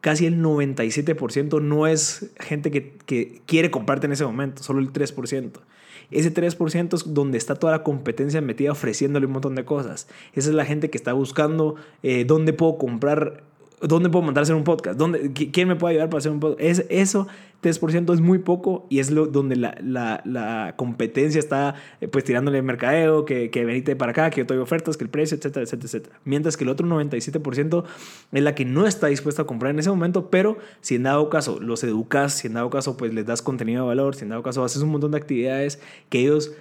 casi 0.00 0.26
el 0.26 0.42
97% 0.42 1.60
no 1.60 1.86
es 1.86 2.32
gente 2.38 2.70
que, 2.70 2.94
que, 3.04 3.42
quiere 3.46 3.70
comprarte 3.70 4.06
en 4.06 4.12
ese 4.12 4.24
momento, 4.24 4.62
solo 4.62 4.80
el 4.80 4.92
3%. 4.92 5.50
Ese 6.10 6.32
3% 6.32 6.94
es 6.94 7.14
donde 7.14 7.36
está 7.36 7.56
toda 7.56 7.72
la 7.72 7.82
competencia 7.82 8.40
metida 8.40 8.72
ofreciéndole 8.72 9.26
un 9.26 9.32
montón 9.32 9.54
de 9.54 9.64
cosas. 9.64 10.08
Esa 10.34 10.50
es 10.50 10.54
la 10.54 10.64
gente 10.64 10.88
que 10.88 10.96
está 10.96 11.12
buscando 11.12 11.74
eh, 12.02 12.24
dónde 12.24 12.52
puedo 12.52 12.78
comprar 12.78 13.42
¿Dónde 13.80 14.08
puedo 14.08 14.24
mandar 14.24 14.40
a 14.40 14.44
hacer 14.44 14.56
un 14.56 14.64
podcast? 14.64 14.98
¿Dónde, 14.98 15.32
¿Quién 15.32 15.68
me 15.68 15.76
puede 15.76 15.94
ayudar 15.94 16.08
para 16.08 16.20
hacer 16.20 16.32
un 16.32 16.40
podcast? 16.40 16.60
Es, 16.62 16.86
eso, 16.88 17.26
3% 17.62 18.14
es 18.14 18.20
muy 18.22 18.38
poco 18.38 18.86
y 18.88 19.00
es 19.00 19.10
lo, 19.10 19.26
donde 19.26 19.54
la, 19.56 19.76
la, 19.82 20.22
la 20.24 20.74
competencia 20.76 21.38
está 21.38 21.74
eh, 22.00 22.08
pues 22.08 22.24
tirándole 22.24 22.62
mercadeo, 22.62 23.26
que, 23.26 23.50
que 23.50 23.66
venite 23.66 23.94
para 23.94 24.12
acá, 24.12 24.30
que 24.30 24.40
yo 24.40 24.46
te 24.46 24.54
doy 24.54 24.62
ofertas, 24.62 24.96
que 24.96 25.04
el 25.04 25.10
precio, 25.10 25.36
etcétera, 25.36 25.64
etcétera, 25.64 25.86
etcétera. 25.86 26.20
Mientras 26.24 26.56
que 26.56 26.64
el 26.64 26.70
otro 26.70 26.86
97% 26.86 27.84
es 28.32 28.42
la 28.42 28.54
que 28.54 28.64
no 28.64 28.86
está 28.86 29.08
dispuesta 29.08 29.42
a 29.42 29.44
comprar 29.44 29.72
en 29.72 29.80
ese 29.80 29.90
momento, 29.90 30.30
pero 30.30 30.56
si 30.80 30.94
en 30.94 31.02
dado 31.02 31.28
caso 31.28 31.60
los 31.60 31.84
educas, 31.84 32.32
si 32.32 32.46
en 32.46 32.54
dado 32.54 32.70
caso 32.70 32.96
pues 32.96 33.12
les 33.12 33.26
das 33.26 33.42
contenido 33.42 33.82
de 33.82 33.88
valor, 33.88 34.14
si 34.14 34.22
en 34.22 34.30
dado 34.30 34.42
caso 34.42 34.64
haces 34.64 34.80
un 34.80 34.88
montón 34.88 35.10
de 35.10 35.18
actividades 35.18 35.80
que 36.08 36.20
ellos 36.20 36.52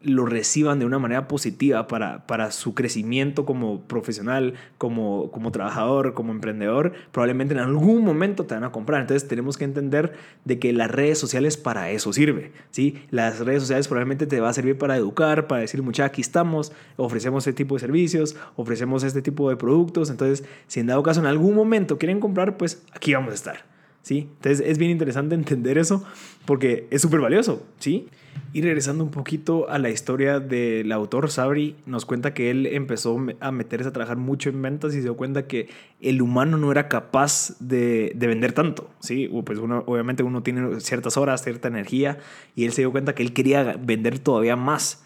lo 0.00 0.26
reciban 0.26 0.78
de 0.78 0.86
una 0.86 0.98
manera 1.00 1.26
positiva 1.26 1.88
para, 1.88 2.26
para 2.26 2.52
su 2.52 2.74
crecimiento 2.74 3.44
como 3.44 3.80
profesional, 3.82 4.54
como, 4.78 5.30
como 5.32 5.50
trabajador, 5.50 6.14
como 6.14 6.30
emprendedor, 6.30 6.92
probablemente 7.10 7.54
en 7.54 7.60
algún 7.60 8.04
momento 8.04 8.44
te 8.44 8.54
van 8.54 8.64
a 8.64 8.70
comprar. 8.70 9.00
Entonces 9.00 9.28
tenemos 9.28 9.56
que 9.56 9.64
entender 9.64 10.12
de 10.44 10.58
que 10.60 10.72
las 10.72 10.90
redes 10.90 11.18
sociales 11.18 11.56
para 11.56 11.90
eso 11.90 12.12
sirve. 12.12 12.52
¿sí? 12.70 13.02
Las 13.10 13.40
redes 13.40 13.62
sociales 13.62 13.88
probablemente 13.88 14.26
te 14.26 14.40
va 14.40 14.50
a 14.50 14.52
servir 14.52 14.78
para 14.78 14.96
educar, 14.96 15.48
para 15.48 15.62
decir, 15.62 15.82
mucha, 15.82 16.04
aquí 16.04 16.20
estamos, 16.20 16.72
ofrecemos 16.96 17.46
este 17.46 17.56
tipo 17.56 17.74
de 17.74 17.80
servicios, 17.80 18.36
ofrecemos 18.54 19.02
este 19.02 19.22
tipo 19.22 19.50
de 19.50 19.56
productos. 19.56 20.10
Entonces, 20.10 20.44
si 20.68 20.78
en 20.80 20.86
dado 20.86 21.02
caso 21.02 21.20
en 21.20 21.26
algún 21.26 21.54
momento 21.54 21.98
quieren 21.98 22.20
comprar, 22.20 22.56
pues 22.56 22.82
aquí 22.92 23.14
vamos 23.14 23.32
a 23.32 23.34
estar. 23.34 23.77
Entonces 24.16 24.62
es 24.66 24.78
bien 24.78 24.90
interesante 24.90 25.34
entender 25.34 25.76
eso 25.78 26.04
porque 26.46 26.86
es 26.90 27.02
súper 27.02 27.20
valioso. 27.20 27.66
¿sí? 27.78 28.08
Y 28.52 28.62
regresando 28.62 29.04
un 29.04 29.10
poquito 29.10 29.68
a 29.68 29.78
la 29.78 29.90
historia 29.90 30.40
del 30.40 30.90
autor, 30.92 31.30
Sabri 31.30 31.76
nos 31.84 32.06
cuenta 32.06 32.32
que 32.32 32.50
él 32.50 32.66
empezó 32.66 33.18
a 33.40 33.52
meterse 33.52 33.88
a 33.88 33.92
trabajar 33.92 34.16
mucho 34.16 34.48
en 34.48 34.62
ventas 34.62 34.92
y 34.92 34.96
se 34.96 35.02
dio 35.02 35.16
cuenta 35.16 35.46
que 35.46 35.68
el 36.00 36.22
humano 36.22 36.56
no 36.56 36.72
era 36.72 36.88
capaz 36.88 37.56
de, 37.60 38.12
de 38.14 38.26
vender 38.26 38.52
tanto, 38.52 38.90
¿sí? 39.00 39.28
Pues 39.44 39.58
uno, 39.58 39.84
obviamente 39.86 40.22
uno 40.22 40.42
tiene 40.42 40.80
ciertas 40.80 41.16
horas, 41.16 41.42
cierta 41.42 41.68
energía 41.68 42.18
y 42.54 42.64
él 42.64 42.72
se 42.72 42.82
dio 42.82 42.90
cuenta 42.90 43.14
que 43.14 43.22
él 43.22 43.34
quería 43.34 43.76
vender 43.78 44.18
todavía 44.18 44.56
más. 44.56 45.04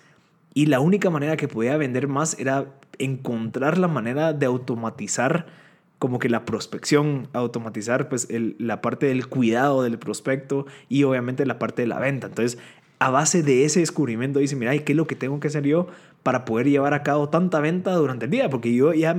Y 0.54 0.66
la 0.66 0.80
única 0.80 1.10
manera 1.10 1.36
que 1.36 1.48
podía 1.48 1.76
vender 1.76 2.08
más 2.08 2.38
era 2.38 2.66
encontrar 2.98 3.78
la 3.78 3.88
manera 3.88 4.32
de 4.32 4.46
automatizar 4.46 5.46
como 6.02 6.18
que 6.18 6.28
la 6.28 6.44
prospección, 6.44 7.28
automatizar 7.32 8.08
pues 8.08 8.26
el, 8.28 8.56
la 8.58 8.80
parte 8.80 9.06
del 9.06 9.28
cuidado 9.28 9.84
del 9.84 10.00
prospecto 10.00 10.66
y 10.88 11.04
obviamente 11.04 11.46
la 11.46 11.60
parte 11.60 11.82
de 11.82 11.86
la 11.86 12.00
venta. 12.00 12.26
Entonces 12.26 12.58
a 12.98 13.10
base 13.10 13.44
de 13.44 13.64
ese 13.64 13.78
descubrimiento 13.78 14.40
dice, 14.40 14.56
mira, 14.56 14.76
¿qué 14.78 14.94
es 14.94 14.96
lo 14.96 15.06
que 15.06 15.14
tengo 15.14 15.38
que 15.38 15.46
hacer 15.46 15.62
yo 15.62 15.86
para 16.24 16.44
poder 16.44 16.68
llevar 16.68 16.92
a 16.92 17.04
cabo 17.04 17.28
tanta 17.28 17.60
venta 17.60 17.94
durante 17.94 18.24
el 18.24 18.32
día? 18.32 18.50
Porque 18.50 18.74
yo 18.74 18.92
ya, 18.92 19.16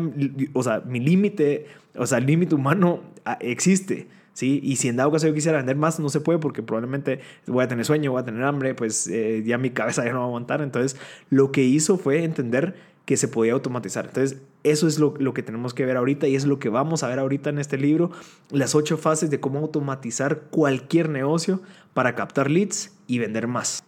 o 0.51 0.61
sea, 0.61 0.81
mi 0.81 0.99
límite, 0.99 1.67
o 1.95 2.05
sea, 2.05 2.17
el 2.17 2.25
límite 2.25 2.53
humano 2.53 2.99
ah, 3.23 3.37
existe. 3.39 4.09
¿sí? 4.33 4.59
Y 4.61 4.75
si 4.75 4.89
en 4.89 4.97
dado 4.97 5.09
caso 5.09 5.25
yo 5.25 5.33
quisiera 5.33 5.59
vender 5.59 5.77
más, 5.77 6.01
no 6.01 6.09
se 6.09 6.19
puede 6.19 6.39
porque 6.39 6.63
probablemente 6.63 7.21
voy 7.47 7.63
a 7.63 7.69
tener 7.69 7.85
sueño, 7.85 8.11
voy 8.11 8.19
a 8.19 8.25
tener 8.25 8.43
hambre, 8.43 8.75
pues 8.75 9.07
eh, 9.07 9.41
ya 9.45 9.57
mi 9.57 9.69
cabeza 9.69 10.03
ya 10.03 10.11
no 10.11 10.19
va 10.19 10.25
a 10.25 10.27
aguantar. 10.27 10.61
Entonces, 10.61 10.99
lo 11.29 11.53
que 11.53 11.63
hizo 11.63 11.97
fue 11.97 12.25
entender 12.25 12.75
que 13.05 13.17
se 13.17 13.27
podía 13.27 13.53
automatizar. 13.53 14.05
Entonces, 14.05 14.39
eso 14.63 14.87
es 14.87 14.97
lo, 14.97 15.13
lo, 15.17 15.33
que 15.33 15.43
tenemos 15.43 15.73
que 15.73 15.85
ver 15.85 15.97
ahorita 15.97 16.27
y 16.27 16.35
es 16.35 16.45
lo 16.45 16.59
que 16.59 16.69
vamos 16.69 17.03
a 17.03 17.07
ver 17.07 17.19
ahorita 17.19 17.49
en 17.49 17.59
este 17.59 17.77
libro, 17.77 18.11
las 18.49 18.75
ocho 18.75 18.97
fases 18.97 19.29
de 19.29 19.39
cómo 19.39 19.59
automatizar 19.59 20.43
cualquier 20.49 21.09
negocio 21.09 21.61
para 21.93 22.15
captar 22.15 22.49
leads 22.49 22.91
y 23.07 23.19
vender 23.19 23.47
más. 23.47 23.83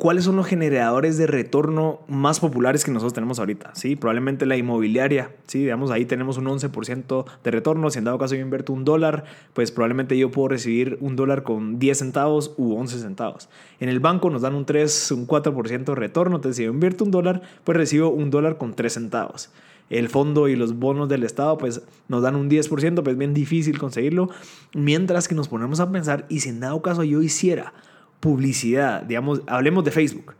¿Cuáles 0.00 0.24
son 0.24 0.36
los 0.36 0.46
generadores 0.46 1.18
de 1.18 1.26
retorno 1.26 2.00
más 2.08 2.40
populares 2.40 2.86
que 2.86 2.90
nosotros 2.90 3.12
tenemos 3.12 3.38
ahorita? 3.38 3.74
¿Sí? 3.74 3.96
Probablemente 3.96 4.46
la 4.46 4.56
inmobiliaria, 4.56 5.30
¿sí? 5.46 5.58
Digamos, 5.58 5.90
ahí 5.90 6.06
tenemos 6.06 6.38
un 6.38 6.46
11% 6.46 7.26
de 7.44 7.50
retorno. 7.50 7.90
Si 7.90 7.98
en 7.98 8.04
dado 8.04 8.16
caso 8.16 8.34
yo 8.34 8.40
invierto 8.40 8.72
un 8.72 8.86
dólar, 8.86 9.24
pues 9.52 9.70
probablemente 9.70 10.16
yo 10.16 10.30
puedo 10.30 10.48
recibir 10.48 10.96
un 11.02 11.16
dólar 11.16 11.42
con 11.42 11.78
10 11.78 11.98
centavos 11.98 12.54
u 12.56 12.76
11 12.76 12.98
centavos. 12.98 13.50
En 13.78 13.90
el 13.90 14.00
banco 14.00 14.30
nos 14.30 14.40
dan 14.40 14.54
un 14.54 14.64
3, 14.64 15.12
un 15.12 15.26
4% 15.26 15.84
de 15.84 15.94
retorno. 15.94 16.36
Entonces, 16.36 16.56
si 16.56 16.64
yo 16.64 16.72
invierto 16.72 17.04
un 17.04 17.10
dólar, 17.10 17.42
pues 17.64 17.76
recibo 17.76 18.08
un 18.08 18.30
dólar 18.30 18.56
con 18.56 18.72
3 18.72 18.90
centavos 18.90 19.50
el 19.90 20.08
fondo 20.08 20.46
y 20.46 20.54
los 20.54 20.78
bonos 20.78 21.08
del 21.08 21.24
Estado 21.24 21.58
pues 21.58 21.82
nos 22.06 22.22
dan 22.22 22.36
un 22.36 22.48
10%, 22.48 22.68
pues 22.68 23.08
es 23.08 23.18
bien 23.18 23.34
difícil 23.34 23.76
conseguirlo, 23.76 24.30
mientras 24.72 25.26
que 25.26 25.34
nos 25.34 25.48
ponemos 25.48 25.80
a 25.80 25.90
pensar 25.90 26.26
y 26.28 26.38
si 26.38 26.50
en 26.50 26.60
dado 26.60 26.80
caso 26.80 27.02
yo 27.02 27.20
hiciera 27.22 27.72
publicidad, 28.20 29.02
digamos, 29.02 29.42
hablemos 29.46 29.84
de 29.84 29.90
Facebook. 29.90 30.34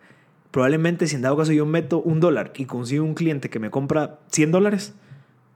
Probablemente 0.50 1.06
si 1.06 1.16
en 1.16 1.22
dado 1.22 1.37
caso 1.37 1.52
yo 1.52 1.66
meto 1.66 2.00
un 2.00 2.20
dólar 2.20 2.52
y 2.56 2.66
consigo 2.66 3.04
un 3.04 3.14
cliente 3.14 3.50
que 3.50 3.58
me 3.58 3.70
compra 3.70 4.18
100 4.30 4.52
dólares 4.52 4.94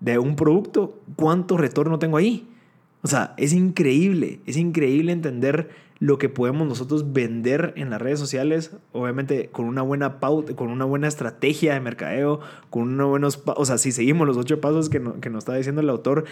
de 0.00 0.18
un 0.18 0.36
producto, 0.36 0.98
¿cuánto 1.16 1.56
retorno 1.56 1.98
tengo 1.98 2.16
ahí? 2.16 2.48
O 3.02 3.08
sea, 3.08 3.34
es 3.36 3.52
increíble, 3.52 4.40
es 4.46 4.56
increíble 4.56 5.12
entender 5.12 5.68
lo 5.98 6.18
que 6.18 6.28
podemos 6.28 6.66
nosotros 6.66 7.12
vender 7.12 7.72
en 7.76 7.90
las 7.90 8.00
redes 8.00 8.18
sociales, 8.18 8.76
obviamente 8.92 9.48
con 9.50 9.66
una 9.66 9.82
buena 9.82 10.20
pauta, 10.20 10.54
con 10.54 10.70
una 10.70 10.84
buena 10.84 11.08
estrategia 11.08 11.74
de 11.74 11.80
mercadeo, 11.80 12.40
con 12.70 12.82
unos 12.82 13.08
buenos, 13.08 13.42
o 13.44 13.64
sea, 13.64 13.78
si 13.78 13.92
seguimos 13.92 14.26
los 14.26 14.36
ocho 14.36 14.60
pasos 14.60 14.88
que, 14.88 15.02
que 15.20 15.30
nos 15.30 15.44
está 15.44 15.54
diciendo 15.54 15.80
el 15.80 15.90
autor, 15.90 16.24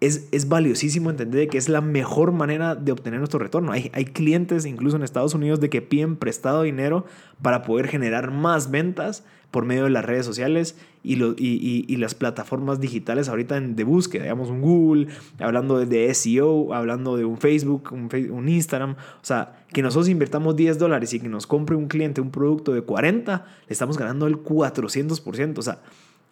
es, 0.00 0.28
es 0.30 0.48
valiosísimo 0.48 1.10
entender 1.10 1.48
que 1.48 1.58
es 1.58 1.68
la 1.68 1.80
mejor 1.80 2.32
manera 2.32 2.74
de 2.76 2.92
obtener 2.92 3.18
nuestro 3.18 3.40
retorno. 3.40 3.72
Hay, 3.72 3.90
hay 3.92 4.04
clientes, 4.04 4.64
incluso 4.64 4.96
en 4.96 5.02
Estados 5.02 5.34
Unidos, 5.34 5.60
de 5.60 5.70
que 5.70 5.82
piden 5.82 6.16
prestado 6.16 6.62
dinero 6.62 7.04
para 7.42 7.62
poder 7.62 7.88
generar 7.88 8.30
más 8.30 8.70
ventas 8.70 9.24
por 9.50 9.64
medio 9.64 9.84
de 9.84 9.90
las 9.90 10.04
redes 10.04 10.26
sociales 10.26 10.76
y, 11.02 11.16
lo, 11.16 11.30
y, 11.30 11.84
y, 11.88 11.96
las 11.96 12.14
plataformas 12.14 12.80
digitales 12.80 13.30
ahorita 13.30 13.56
en, 13.56 13.76
de 13.76 13.84
búsqueda, 13.84 14.24
digamos 14.24 14.50
un 14.50 14.60
Google, 14.60 15.06
hablando 15.38 15.84
de 15.84 16.14
SEO, 16.14 16.74
hablando 16.74 17.16
de 17.16 17.24
un 17.24 17.38
Facebook, 17.38 17.88
un, 17.92 18.10
un, 18.30 18.48
Instagram, 18.48 18.92
o 18.92 19.24
sea, 19.24 19.64
que 19.72 19.80
nosotros 19.80 20.10
invertamos 20.10 20.54
10 20.54 20.78
dólares 20.78 21.14
y 21.14 21.20
que 21.20 21.30
nos 21.30 21.46
compre 21.46 21.76
un 21.76 21.88
cliente 21.88 22.20
un 22.20 22.30
producto 22.30 22.74
de 22.74 22.82
40, 22.82 23.46
le 23.66 23.72
estamos 23.72 23.96
ganando 23.96 24.26
el 24.26 24.42
400%, 24.42 25.58
o 25.58 25.62
sea, 25.62 25.78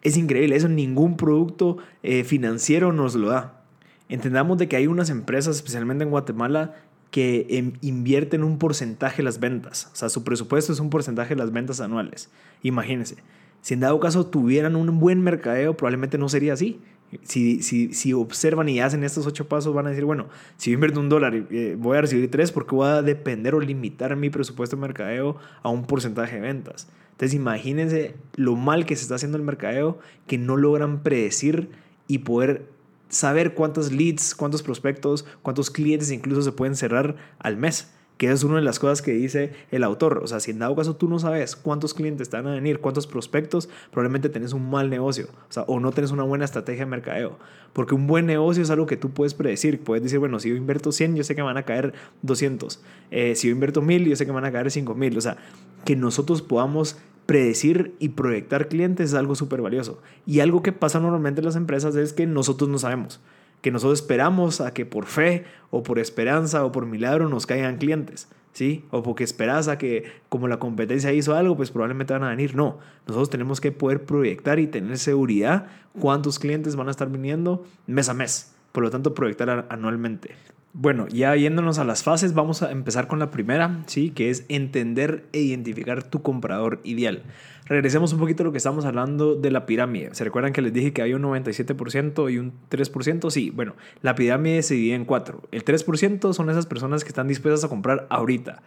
es 0.03 0.17
increíble, 0.17 0.57
eso 0.57 0.69
ningún 0.69 1.17
producto 1.17 1.79
eh, 2.03 2.25
financiero 2.25 2.93
nos 2.93 3.15
lo 3.15 3.29
da. 3.29 3.65
Entendamos 4.09 4.59
de 4.59 4.69
que 4.69 4.77
hay 4.77 4.87
unas 4.87 5.11
empresas, 5.11 5.57
especialmente 5.57 6.05
en 6.05 6.11
Guatemala, 6.11 6.75
que 7.11 7.47
em, 7.51 7.73
invierten 7.81 8.45
un 8.45 8.59
porcentaje 8.59 9.19
de 9.19 9.23
las 9.25 9.41
ventas. 9.41 9.91
O 9.93 9.97
sea, 9.97 10.09
su 10.09 10.23
presupuesto 10.23 10.73
es 10.73 10.81
un 10.81 10.91
porcentaje 10.91 11.35
de 11.35 11.41
las 11.41 11.53
ventas 11.53 11.81
anuales. 11.81 12.31
Imagínense, 12.63 13.17
si 13.63 13.75
en 13.75 13.81
dado 13.81 13.99
caso 13.99 14.27
tuvieran 14.27 14.77
un 14.77 14.99
buen 15.01 15.23
mercadeo, 15.23 15.77
probablemente 15.77 16.19
no 16.19 16.29
sería 16.29 16.53
así. 16.53 16.81
Si, 17.23 17.63
si, 17.63 17.93
si 17.95 18.13
observan 18.13 18.69
y 18.69 18.81
hacen 18.81 19.03
estos 19.03 19.27
ocho 19.27 19.49
pasos, 19.49 19.73
van 19.75 19.87
a 19.87 19.91
decir, 19.91 20.05
bueno, 20.05 20.27
si 20.57 20.71
yo 20.71 20.75
invierto 20.75 21.01
un 21.01 21.09
dólar, 21.09 21.35
eh, 21.51 21.77
voy 21.79 21.97
a 21.97 22.01
recibir 22.01 22.31
tres 22.31 22.53
porque 22.53 22.75
voy 22.75 22.89
a 22.89 23.03
depender 23.03 23.55
o 23.55 23.61
limitar 23.61 24.15
mi 24.17 24.29
presupuesto 24.29 24.77
de 24.77 24.83
mercadeo 24.83 25.37
a 25.63 25.69
un 25.69 25.85
porcentaje 25.85 26.37
de 26.37 26.43
ventas. 26.43 26.89
Entonces 27.17 27.35
imagínense 27.35 28.15
lo 28.35 28.57
mal 28.57 28.85
que 28.85 28.95
se 28.95 29.03
está 29.03 29.15
haciendo 29.15 29.39
el 29.39 29.43
mercadeo, 29.43 29.99
que 30.27 30.37
no 30.37 30.59
logran 30.59 31.03
predecir 31.03 31.71
y 32.07 32.19
poder 32.19 32.67
saber 33.09 33.55
cuántos 33.55 33.91
leads, 33.91 34.35
cuántos 34.35 34.63
prospectos, 34.63 35.25
cuántos 35.41 35.71
clientes 35.71 36.11
incluso 36.11 36.43
se 36.43 36.53
pueden 36.53 36.77
cerrar 36.77 37.17
al 37.39 37.57
mes. 37.57 37.91
Que 38.17 38.31
es 38.31 38.45
una 38.45 38.57
de 38.57 38.63
las 38.63 38.79
cosas 38.79 39.03
que 39.03 39.13
dice 39.13 39.53
el 39.71 39.85
autor. 39.85 40.21
O 40.23 40.27
sea, 40.27 40.41
si 40.41 40.51
en 40.51 40.59
dado 40.59 40.75
caso 40.75 40.97
tú 40.97 41.09
no 41.09 41.19
sabes 41.19 41.55
cuántos 41.55 41.93
clientes 41.93 42.31
te 42.31 42.37
van 42.37 42.47
a 42.47 42.55
venir, 42.55 42.81
cuántos 42.81 43.07
prospectos, 43.07 43.69
probablemente 43.91 44.29
tenés 44.29 44.53
un 44.53 44.71
mal 44.71 44.89
negocio. 44.89 45.27
O 45.49 45.53
sea, 45.53 45.65
o 45.65 45.81
no 45.81 45.93
tenés 45.93 46.11
una 46.11 46.23
buena 46.23 46.45
estrategia 46.45 46.85
de 46.85 46.91
mercadeo. 46.91 47.39
Porque 47.73 47.95
un 47.95 48.07
buen 48.07 48.25
negocio 48.25 48.63
es 48.63 48.71
algo 48.71 48.87
que 48.87 48.97
tú 48.97 49.11
puedes 49.11 49.35
predecir. 49.35 49.81
Puedes 49.81 50.03
decir, 50.03 50.19
bueno, 50.19 50.39
si 50.41 50.49
yo 50.49 50.57
invierto 50.57 50.93
100, 50.93 51.17
yo 51.17 51.25
sé 51.25 51.35
que 51.35 51.43
van 51.43 51.59
a 51.59 51.65
caer 51.65 51.93
200. 52.23 52.81
Eh, 53.11 53.35
si 53.35 53.49
yo 53.49 53.53
invierto 53.53 53.83
1000, 53.83 54.07
yo 54.07 54.17
sé 54.17 54.25
que 54.25 54.33
van 54.33 54.47
a 54.47 54.53
caer 54.53 54.71
5000. 54.71 55.19
O 55.19 55.21
sea, 55.21 55.37
que 55.85 55.95
nosotros 55.95 56.41
podamos 56.41 56.97
predecir 57.27 57.95
y 57.99 58.11
proyectar 58.11 58.69
clientes 58.69 59.11
es 59.11 59.15
algo 59.15 59.35
súper 59.35 59.61
valioso. 59.61 60.01
Y 60.25 60.41
algo 60.41 60.63
que 60.63 60.73
pasa 60.73 61.01
normalmente 61.01 61.41
en 61.41 61.45
las 61.45 61.57
empresas 61.57 61.97
es 61.97 62.13
que 62.13 62.27
nosotros 62.27 62.71
no 62.71 62.79
sabemos, 62.79 63.21
que 63.67 63.73
nosotros 63.73 63.99
esperamos 63.99 64.61
a 64.61 64.73
que 64.73 64.87
por 64.87 65.07
fe 65.07 65.45
o 65.73 65.83
por 65.83 65.99
esperanza 65.99 66.65
o 66.65 66.71
por 66.71 66.87
milagro 66.87 67.29
nos 67.29 67.47
caigan 67.47 67.79
clientes, 67.79 68.29
¿sí? 68.53 68.85
O 68.93 69.03
porque 69.03 69.25
esperas 69.25 69.67
a 69.67 69.77
que 69.77 70.05
como 70.29 70.47
la 70.47 70.61
competencia 70.61 71.13
hizo 71.13 71.35
algo, 71.35 71.57
pues 71.57 71.73
probablemente 71.73 72.13
van 72.13 72.23
a 72.23 72.29
venir. 72.29 72.55
No, 72.55 72.79
nosotros 73.09 73.29
tenemos 73.29 73.61
que 73.61 73.73
poder 73.73 74.05
proyectar 74.05 74.61
y 74.61 74.69
tener 74.69 74.99
seguridad 74.99 75.67
cuántos 75.99 76.39
clientes 76.39 76.77
van 76.77 76.87
a 76.87 76.93
estar 76.93 77.11
viniendo 77.11 77.67
mes 77.89 78.09
a 78.09 78.15
mes. 78.15 78.56
Por 78.77 78.85
lo 78.85 78.91
tanto, 78.91 79.15
proyectar 79.15 79.65
anualmente. 79.71 80.35
Bueno, 80.75 81.09
ya 81.09 81.35
yéndonos 81.35 81.79
a 81.79 81.85
las 81.85 82.03
fases, 82.03 82.35
vamos 82.35 82.63
a 82.63 82.71
empezar 82.71 83.09
con 83.09 83.19
la 83.19 83.31
primera, 83.31 83.83
¿sí? 83.87 84.11
que 84.11 84.29
es 84.29 84.45
entender 84.51 85.25
e 85.33 85.41
identificar 85.41 86.03
tu 86.03 86.21
comprador 86.21 86.83
ideal. 86.85 87.23
Regresemos 87.65 88.13
un 88.13 88.19
poquito 88.19 88.43
a 88.43 88.45
lo 88.45 88.53
que 88.53 88.59
estamos 88.59 88.85
hablando 88.85 89.35
de 89.35 89.51
la 89.51 89.65
pirámide. 89.65 90.11
¿Se 90.13 90.25
recuerdan 90.25 90.53
que 90.53 90.61
les 90.61 90.75
dije 90.75 90.93
que 90.93 91.01
hay 91.01 91.15
un 91.15 91.23
97% 91.23 92.31
y 92.31 92.37
un 92.37 92.53
3%? 92.71 93.31
Sí, 93.31 93.49
bueno, 93.49 93.77
la 94.03 94.15
pirámide 94.15 94.63
se 94.63 94.75
divide 94.75 94.95
en 94.95 95.07
cuatro. 95.07 95.41
El 95.53 95.65
3% 95.65 96.35
son 96.35 96.51
esas 96.51 96.67
personas 96.67 97.03
que 97.03 97.09
están 97.09 97.29
dispuestas 97.29 97.65
a 97.65 97.71
comprar 97.71 98.07
ahorita. 98.11 98.61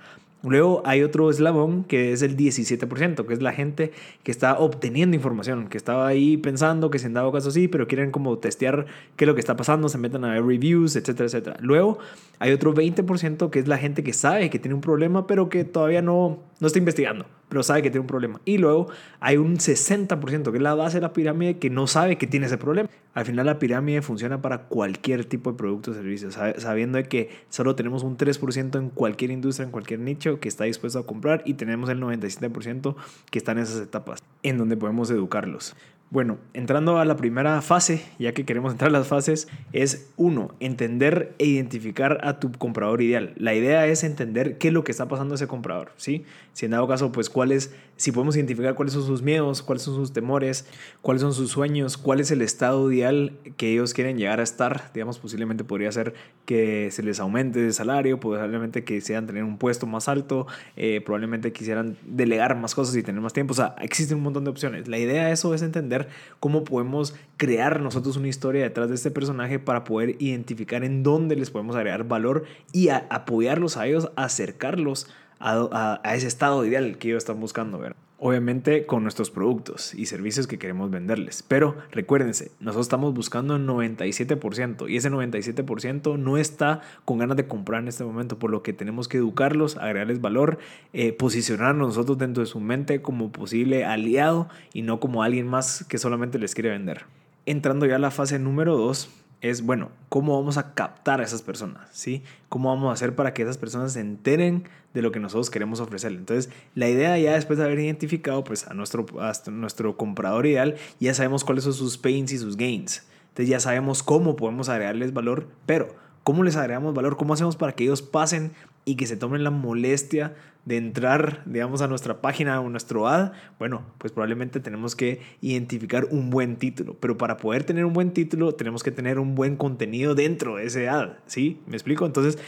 Luego 0.44 0.82
hay 0.86 1.04
otro 1.04 1.30
eslabón 1.30 1.84
que 1.84 2.14
es 2.14 2.22
el 2.22 2.38
17%, 2.38 3.26
que 3.26 3.34
es 3.34 3.42
la 3.42 3.52
gente 3.52 3.92
que 4.24 4.32
está 4.32 4.58
obteniendo 4.58 5.16
información, 5.16 5.68
que 5.68 5.78
estaba 5.78 6.08
ahí 6.08 6.38
pensando 6.38 6.90
que 6.90 7.00
se 7.00 7.08
han 7.08 7.14
dado 7.14 7.32
caso 7.32 7.52
sí, 7.52 7.68
pero 7.68 7.88
quieren 7.88 8.12
como 8.12 8.38
testear 8.38 8.86
qué 9.18 9.26
es 9.26 9.28
lo 9.28 9.36
que 9.36 9.42
está 9.42 9.56
pasando, 9.56 9.90
se 9.90 9.98
meten 9.98 10.24
a 10.24 10.34
ver 10.34 10.46
reviews, 10.46 10.96
etcétera, 10.96 11.26
etcétera. 11.26 11.58
Luego 11.60 12.00
hay 12.40 12.54
otro 12.54 12.74
20% 12.74 13.50
que 13.50 13.60
es 13.60 13.68
la 13.68 13.78
gente 13.78 14.04
que 14.04 14.14
sabe 14.14 14.50
que 14.50 14.60
tiene 14.60 14.76
un 14.76 14.82
problema, 14.82 15.28
pero 15.28 15.50
que 15.50 15.66
todavía 15.66 16.02
no, 16.02 16.40
no 16.60 16.68
está 16.68 16.80
investigando 16.80 17.26
pero 17.50 17.64
sabe 17.64 17.82
que 17.82 17.90
tiene 17.90 18.02
un 18.02 18.08
problema. 18.08 18.40
Y 18.46 18.58
luego 18.60 18.88
hay 19.20 19.38
un 19.38 19.58
60%, 19.58 20.52
que 20.52 20.58
es 20.58 20.64
la 20.64 20.76
base 20.76 20.98
de 20.98 21.02
la 21.02 21.14
pirámide, 21.14 21.58
que 21.58 21.70
no 21.70 21.88
sabe 21.88 22.18
que 22.18 22.28
tiene 22.28 22.46
ese 22.46 22.58
problema. 22.58 22.90
Al 23.14 23.26
final 23.26 23.48
la 23.48 23.60
pirámide 23.60 24.02
funciona 24.02 24.42
para 24.42 24.64
cualquier 24.68 25.26
tipo 25.26 25.52
de 25.52 25.58
producto 25.58 25.92
o 25.92 25.94
servicio, 25.94 26.30
sabiendo 26.32 27.02
que 27.04 27.30
solo 27.50 27.76
tenemos 27.76 28.04
un 28.04 28.18
3% 28.18 28.78
en 28.78 28.90
cualquier 28.92 29.32
industria, 29.32 29.66
en 29.66 29.72
cualquier 29.72 30.00
nicho 30.00 30.40
que 30.40 30.48
está 30.48 30.66
dispuesto 30.66 31.00
a 31.00 31.06
comprar 31.06 31.42
y 31.44 31.56
tenemos 31.56 31.90
el 31.90 32.00
97% 32.00 32.96
que 33.32 33.40
está 33.40 33.52
en 33.54 33.58
esas 33.58 33.82
etapas, 33.82 34.24
en 34.44 34.58
donde 34.58 34.78
podemos 34.78 35.10
educarlos. 35.10 35.76
Bueno, 36.12 36.40
entrando 36.56 36.98
a 36.98 37.06
la 37.06 37.18
primera 37.18 37.62
fase, 37.62 38.04
ya 38.18 38.34
que 38.34 38.44
queremos 38.44 38.72
entrar 38.72 38.90
a 38.90 38.92
las 38.92 39.08
fases, 39.08 39.48
es 39.74 40.10
uno, 40.18 40.56
entender 40.60 41.36
e 41.38 41.46
identificar 41.46 42.18
a 42.24 42.40
tu 42.40 42.52
comprador 42.52 43.04
ideal. 43.04 43.34
La 43.38 43.54
idea 43.54 43.86
es 43.86 44.04
entender 44.04 44.58
qué 44.58 44.70
es 44.70 44.74
lo 44.74 44.84
que 44.84 44.92
está 44.92 45.08
pasando 45.08 45.36
ese 45.36 45.46
comprador, 45.46 45.92
¿sí? 45.98 46.26
Si 46.54 46.66
en 46.66 46.72
dado 46.72 46.88
caso, 46.88 47.12
pues 47.12 47.30
cuáles, 47.30 47.76
si 47.96 48.12
podemos 48.12 48.36
identificar 48.36 48.74
cuáles 48.74 48.96
son 48.96 49.04
sus 49.04 49.22
miedos, 49.22 49.62
cuáles 49.62 49.84
son 49.84 49.94
sus 49.94 50.12
temores, 50.12 50.66
cuáles 51.04 51.22
son 51.22 51.32
sus 51.32 51.52
sueños, 51.52 51.96
cuál 51.96 52.20
es 52.22 52.32
el 52.32 52.42
estado 52.42 52.92
ideal 52.92 53.34
que 53.56 53.72
ellos 53.72 53.94
quieren 53.94 54.18
llegar 54.18 54.40
a 54.40 54.44
estar, 54.44 54.92
digamos, 54.96 55.20
posiblemente 55.20 55.64
podría 55.64 55.92
ser 55.92 56.16
que 56.46 56.90
se 56.90 57.04
les 57.04 57.20
aumente 57.20 57.60
de 57.60 57.72
salario, 57.72 58.20
probablemente 58.20 58.84
que 58.84 58.96
quisieran 58.96 59.28
tener 59.28 59.44
un 59.44 59.60
puesto 59.60 59.86
más 59.86 60.08
alto, 60.08 60.48
eh, 60.76 61.02
probablemente 61.06 61.54
quisieran 61.54 61.98
delegar 62.04 62.56
más 62.56 62.74
cosas 62.74 62.96
y 62.96 63.04
tener 63.04 63.22
más 63.22 63.34
tiempo, 63.34 63.52
o 63.52 63.56
sea, 63.56 63.76
existen 63.80 64.18
un 64.18 64.24
montón 64.24 64.44
de 64.44 64.50
opciones. 64.50 64.88
La 64.88 64.98
idea 64.98 65.28
de 65.28 65.34
eso 65.34 65.54
es 65.54 65.62
entender 65.62 65.99
cómo 66.40 66.64
podemos 66.64 67.16
crear 67.38 67.82
nosotros 67.82 68.18
una 68.18 68.28
historia 68.28 68.64
detrás 68.64 68.90
de 68.90 68.96
este 68.96 69.12
personaje 69.12 69.60
para 69.60 69.84
poder 69.84 70.16
identificar 70.20 70.84
en 70.84 71.04
dónde 71.04 71.36
les 71.36 71.52
podemos 71.52 71.76
agregar 71.76 72.08
valor 72.08 72.46
y 72.72 72.90
apoyarlos 72.90 73.78
a 73.78 73.88
ellos, 73.88 74.12
acercarlos 74.16 75.08
a, 75.40 76.02
ese 76.14 76.28
estado 76.28 76.66
ideal 76.66 76.98
que 76.98 77.10
ellos 77.10 77.24
están 77.24 77.40
buscando, 77.40 77.80
ver 77.80 77.96
obviamente 78.20 78.86
con 78.86 79.04
nuestros 79.04 79.32
productos 79.32 79.94
y 79.94 80.06
servicios 80.06 80.46
que 80.46 80.60
queremos 80.60 80.92
venderles. 80.92 81.44
Pero 81.48 81.78
recuérdense, 81.92 82.52
nosotros 82.60 82.86
estamos 82.86 83.14
buscando 83.14 83.56
el 83.56 83.66
97% 83.66 84.90
y 84.90 84.98
ese 84.98 85.10
97% 85.10 86.18
no 86.18 86.38
está 86.38 86.82
con 87.06 87.18
ganas 87.18 87.38
de 87.38 87.48
comprar 87.48 87.82
en 87.82 87.88
este 87.88 88.04
momento, 88.04 88.38
por 88.38 88.52
lo 88.52 88.62
que 88.62 88.74
tenemos 88.74 89.08
que 89.08 89.18
educarlos, 89.18 89.78
agregarles 89.78 90.22
valor, 90.22 90.60
eh, 90.94 91.14
posicionarnos 91.14 91.90
nosotros 91.90 92.18
dentro 92.18 92.42
de 92.42 92.48
su 92.48 92.60
mente 92.60 93.02
como 93.02 93.32
posible 93.32 93.86
aliado 93.86 94.50
y 94.74 94.82
no 94.82 95.00
como 95.00 95.24
alguien 95.24 95.48
más 95.48 95.86
que 95.86 95.98
solamente 95.98 96.40
les 96.40 96.54
quiere 96.54 96.70
vender. 96.70 97.06
Entrando 97.46 97.86
ya 97.86 97.96
a 97.96 98.00
la 98.00 98.12
fase 98.12 98.38
número 98.38 98.78
2, 98.78 99.10
es, 99.42 99.62
bueno, 99.62 99.90
¿cómo 100.10 100.38
vamos 100.38 100.58
a 100.58 100.74
captar 100.74 101.22
a 101.22 101.24
esas 101.24 101.42
personas? 101.42 101.88
¿Sí? 101.92 102.24
¿Cómo 102.50 102.70
vamos 102.70 102.90
a 102.90 102.94
hacer 102.94 103.16
para 103.16 103.34
que 103.34 103.44
esas 103.44 103.58
personas 103.58 103.94
se 103.94 104.02
enteren 104.02 104.68
de 104.94 105.02
lo 105.02 105.12
que 105.12 105.20
nosotros 105.20 105.50
queremos 105.50 105.80
ofrecerle? 105.80 106.18
Entonces, 106.18 106.52
la 106.76 106.90
idea 106.90 107.18
ya 107.18 107.34
después 107.34 107.58
de 107.58 107.66
haber 107.66 107.80
identificado 107.80 108.44
pues, 108.44 108.68
a, 108.68 108.74
nuestro, 108.74 109.06
a 109.20 109.34
nuestro 109.50 109.96
comprador 109.96 110.46
ideal, 110.46 110.76
ya 111.00 111.14
sabemos 111.14 111.44
cuáles 111.44 111.64
son 111.64 111.74
sus 111.74 111.98
pains 111.98 112.32
y 112.34 112.38
sus 112.38 112.58
gains. 112.58 113.04
Entonces, 113.30 113.50
ya 113.50 113.60
sabemos 113.60 114.04
cómo 114.04 114.36
podemos 114.36 114.68
agregarles 114.68 115.14
valor, 115.14 115.48
pero 115.66 115.96
¿cómo 116.24 116.44
les 116.44 116.58
agregamos 116.58 116.94
valor? 116.94 117.16
¿Cómo 117.16 117.34
hacemos 117.34 117.56
para 117.56 117.72
que 117.72 117.86
ellos 117.86 118.02
pasen 118.02 118.52
y 118.90 118.96
que 118.96 119.06
se 119.06 119.18
tomen 119.18 119.44
la 119.44 119.52
molestia 119.52 120.34
de 120.66 120.78
entrar, 120.78 121.44
digamos, 121.46 121.84
a 121.84 121.88
nuestra 121.88 122.22
página 122.22 122.60
o 122.60 122.70
nuestro 122.70 123.08
ad, 123.08 123.34
bueno, 123.60 123.84
pues 124.00 124.12
probablemente 124.12 124.60
tenemos 124.60 124.96
que 124.96 125.22
identificar 125.42 126.08
un 126.10 126.32
buen 126.32 126.56
título. 126.56 126.96
Pero 127.00 127.16
para 127.16 127.38
poder 127.38 127.66
tener 127.66 127.86
un 127.86 127.94
buen 127.94 128.14
título, 128.14 128.56
tenemos 128.56 128.82
que 128.82 128.90
tener 128.90 129.20
un 129.20 129.36
buen 129.36 129.58
contenido 129.58 130.16
dentro 130.16 130.56
de 130.56 130.66
ese 130.66 130.90
ad, 130.90 131.18
¿sí? 131.28 131.62
¿Me 131.68 131.76
explico? 131.76 132.08
Entonces, 132.08 132.40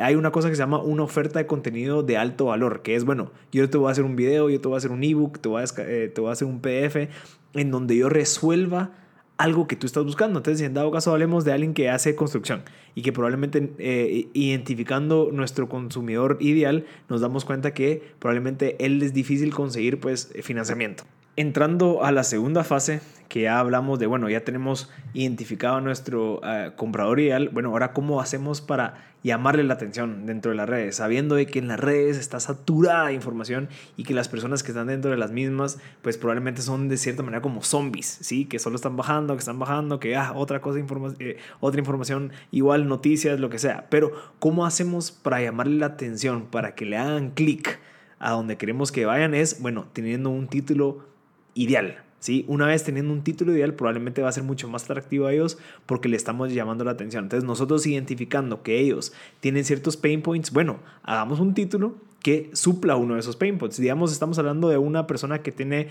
hay 0.00 0.14
una 0.14 0.32
cosa 0.32 0.48
que 0.48 0.56
se 0.56 0.62
llama 0.62 0.82
una 0.82 1.02
oferta 1.02 1.38
de 1.38 1.46
contenido 1.46 2.02
de 2.02 2.16
alto 2.16 2.46
valor, 2.46 2.80
que 2.80 2.94
es, 2.94 3.04
bueno, 3.04 3.30
yo 3.52 3.68
te 3.68 3.76
voy 3.76 3.88
a 3.88 3.92
hacer 3.92 4.04
un 4.04 4.16
video, 4.16 4.48
yo 4.48 4.62
te 4.62 4.68
voy 4.68 4.76
a 4.76 4.78
hacer 4.78 4.92
un 4.92 5.04
ebook, 5.04 5.40
te 5.40 5.50
eh, 5.50 6.08
te 6.08 6.20
voy 6.22 6.30
a 6.30 6.32
hacer 6.32 6.48
un 6.48 6.60
PDF, 6.60 7.10
en 7.52 7.70
donde 7.70 7.98
yo 7.98 8.08
resuelva 8.08 8.92
algo 9.36 9.66
que 9.66 9.76
tú 9.76 9.86
estás 9.86 10.04
buscando. 10.04 10.38
Entonces, 10.38 10.66
en 10.66 10.74
dado 10.74 10.90
caso 10.90 11.12
hablemos 11.12 11.44
de 11.44 11.52
alguien 11.52 11.74
que 11.74 11.90
hace 11.90 12.14
construcción 12.14 12.62
y 12.94 13.02
que 13.02 13.12
probablemente 13.12 13.72
eh, 13.78 14.28
identificando 14.34 15.30
nuestro 15.32 15.68
consumidor 15.68 16.36
ideal 16.40 16.86
nos 17.08 17.20
damos 17.20 17.44
cuenta 17.44 17.74
que 17.74 18.02
probablemente 18.18 18.76
él 18.84 19.02
es 19.02 19.12
difícil 19.12 19.54
conseguir 19.54 20.00
pues 20.00 20.32
financiamiento. 20.42 21.04
Entrando 21.34 22.04
a 22.04 22.12
la 22.12 22.24
segunda 22.24 22.62
fase, 22.62 23.00
que 23.28 23.42
ya 23.42 23.58
hablamos 23.58 23.98
de, 23.98 24.06
bueno, 24.06 24.28
ya 24.28 24.44
tenemos 24.44 24.90
identificado 25.14 25.76
a 25.76 25.80
nuestro 25.80 26.42
eh, 26.44 26.72
comprador 26.76 27.20
ideal, 27.20 27.48
bueno, 27.48 27.70
ahora 27.70 27.94
cómo 27.94 28.20
hacemos 28.20 28.60
para 28.60 29.12
llamarle 29.22 29.64
la 29.64 29.72
atención 29.72 30.26
dentro 30.26 30.50
de 30.50 30.58
las 30.58 30.68
redes, 30.68 30.96
sabiendo 30.96 31.36
de 31.36 31.46
que 31.46 31.58
en 31.58 31.68
las 31.68 31.80
redes 31.80 32.18
está 32.18 32.38
saturada 32.40 33.12
información 33.12 33.70
y 33.96 34.04
que 34.04 34.12
las 34.12 34.28
personas 34.28 34.62
que 34.62 34.72
están 34.72 34.88
dentro 34.88 35.10
de 35.10 35.16
las 35.16 35.30
mismas, 35.30 35.78
pues 36.02 36.18
probablemente 36.18 36.60
son 36.60 36.90
de 36.90 36.98
cierta 36.98 37.22
manera 37.22 37.40
como 37.40 37.62
zombies, 37.62 38.18
¿sí? 38.20 38.44
Que 38.44 38.58
solo 38.58 38.76
están 38.76 38.98
bajando, 38.98 39.32
que 39.32 39.40
están 39.40 39.58
bajando, 39.58 40.00
que 40.00 40.14
ah, 40.16 40.32
otra 40.34 40.60
cosa, 40.60 40.80
eh, 41.18 41.38
otra 41.60 41.78
información, 41.78 42.32
igual 42.50 42.86
noticias, 42.86 43.40
lo 43.40 43.48
que 43.48 43.58
sea. 43.58 43.86
Pero, 43.88 44.12
¿cómo 44.40 44.66
hacemos 44.66 45.10
para 45.10 45.40
llamarle 45.40 45.78
la 45.78 45.86
atención, 45.86 46.48
para 46.50 46.74
que 46.74 46.84
le 46.84 46.98
hagan 46.98 47.30
clic 47.30 47.80
a 48.18 48.32
donde 48.32 48.58
queremos 48.58 48.92
que 48.92 49.06
vayan? 49.06 49.34
Es, 49.34 49.62
bueno, 49.62 49.86
teniendo 49.94 50.28
un 50.28 50.48
título 50.48 51.11
ideal. 51.54 52.02
¿sí? 52.22 52.44
Una 52.48 52.66
vez 52.66 52.84
teniendo 52.84 53.12
un 53.12 53.22
título 53.22 53.52
ideal, 53.52 53.74
probablemente 53.74 54.22
va 54.22 54.28
a 54.28 54.32
ser 54.32 54.44
mucho 54.44 54.68
más 54.68 54.84
atractivo 54.84 55.26
a 55.26 55.32
ellos 55.32 55.58
porque 55.86 56.08
le 56.08 56.16
estamos 56.16 56.52
llamando 56.52 56.84
la 56.84 56.92
atención. 56.92 57.24
Entonces, 57.24 57.46
nosotros 57.46 57.86
identificando 57.86 58.62
que 58.62 58.78
ellos 58.78 59.12
tienen 59.40 59.64
ciertos 59.64 59.96
pain 59.96 60.22
points, 60.22 60.52
bueno, 60.52 60.78
hagamos 61.02 61.40
un 61.40 61.52
título 61.54 61.96
que 62.22 62.50
supla 62.52 62.94
uno 62.94 63.14
de 63.14 63.20
esos 63.20 63.36
pain 63.36 63.58
points. 63.58 63.76
Digamos, 63.76 64.12
estamos 64.12 64.38
hablando 64.38 64.68
de 64.68 64.78
una 64.78 65.08
persona 65.08 65.42
que 65.42 65.50
tiene, 65.50 65.88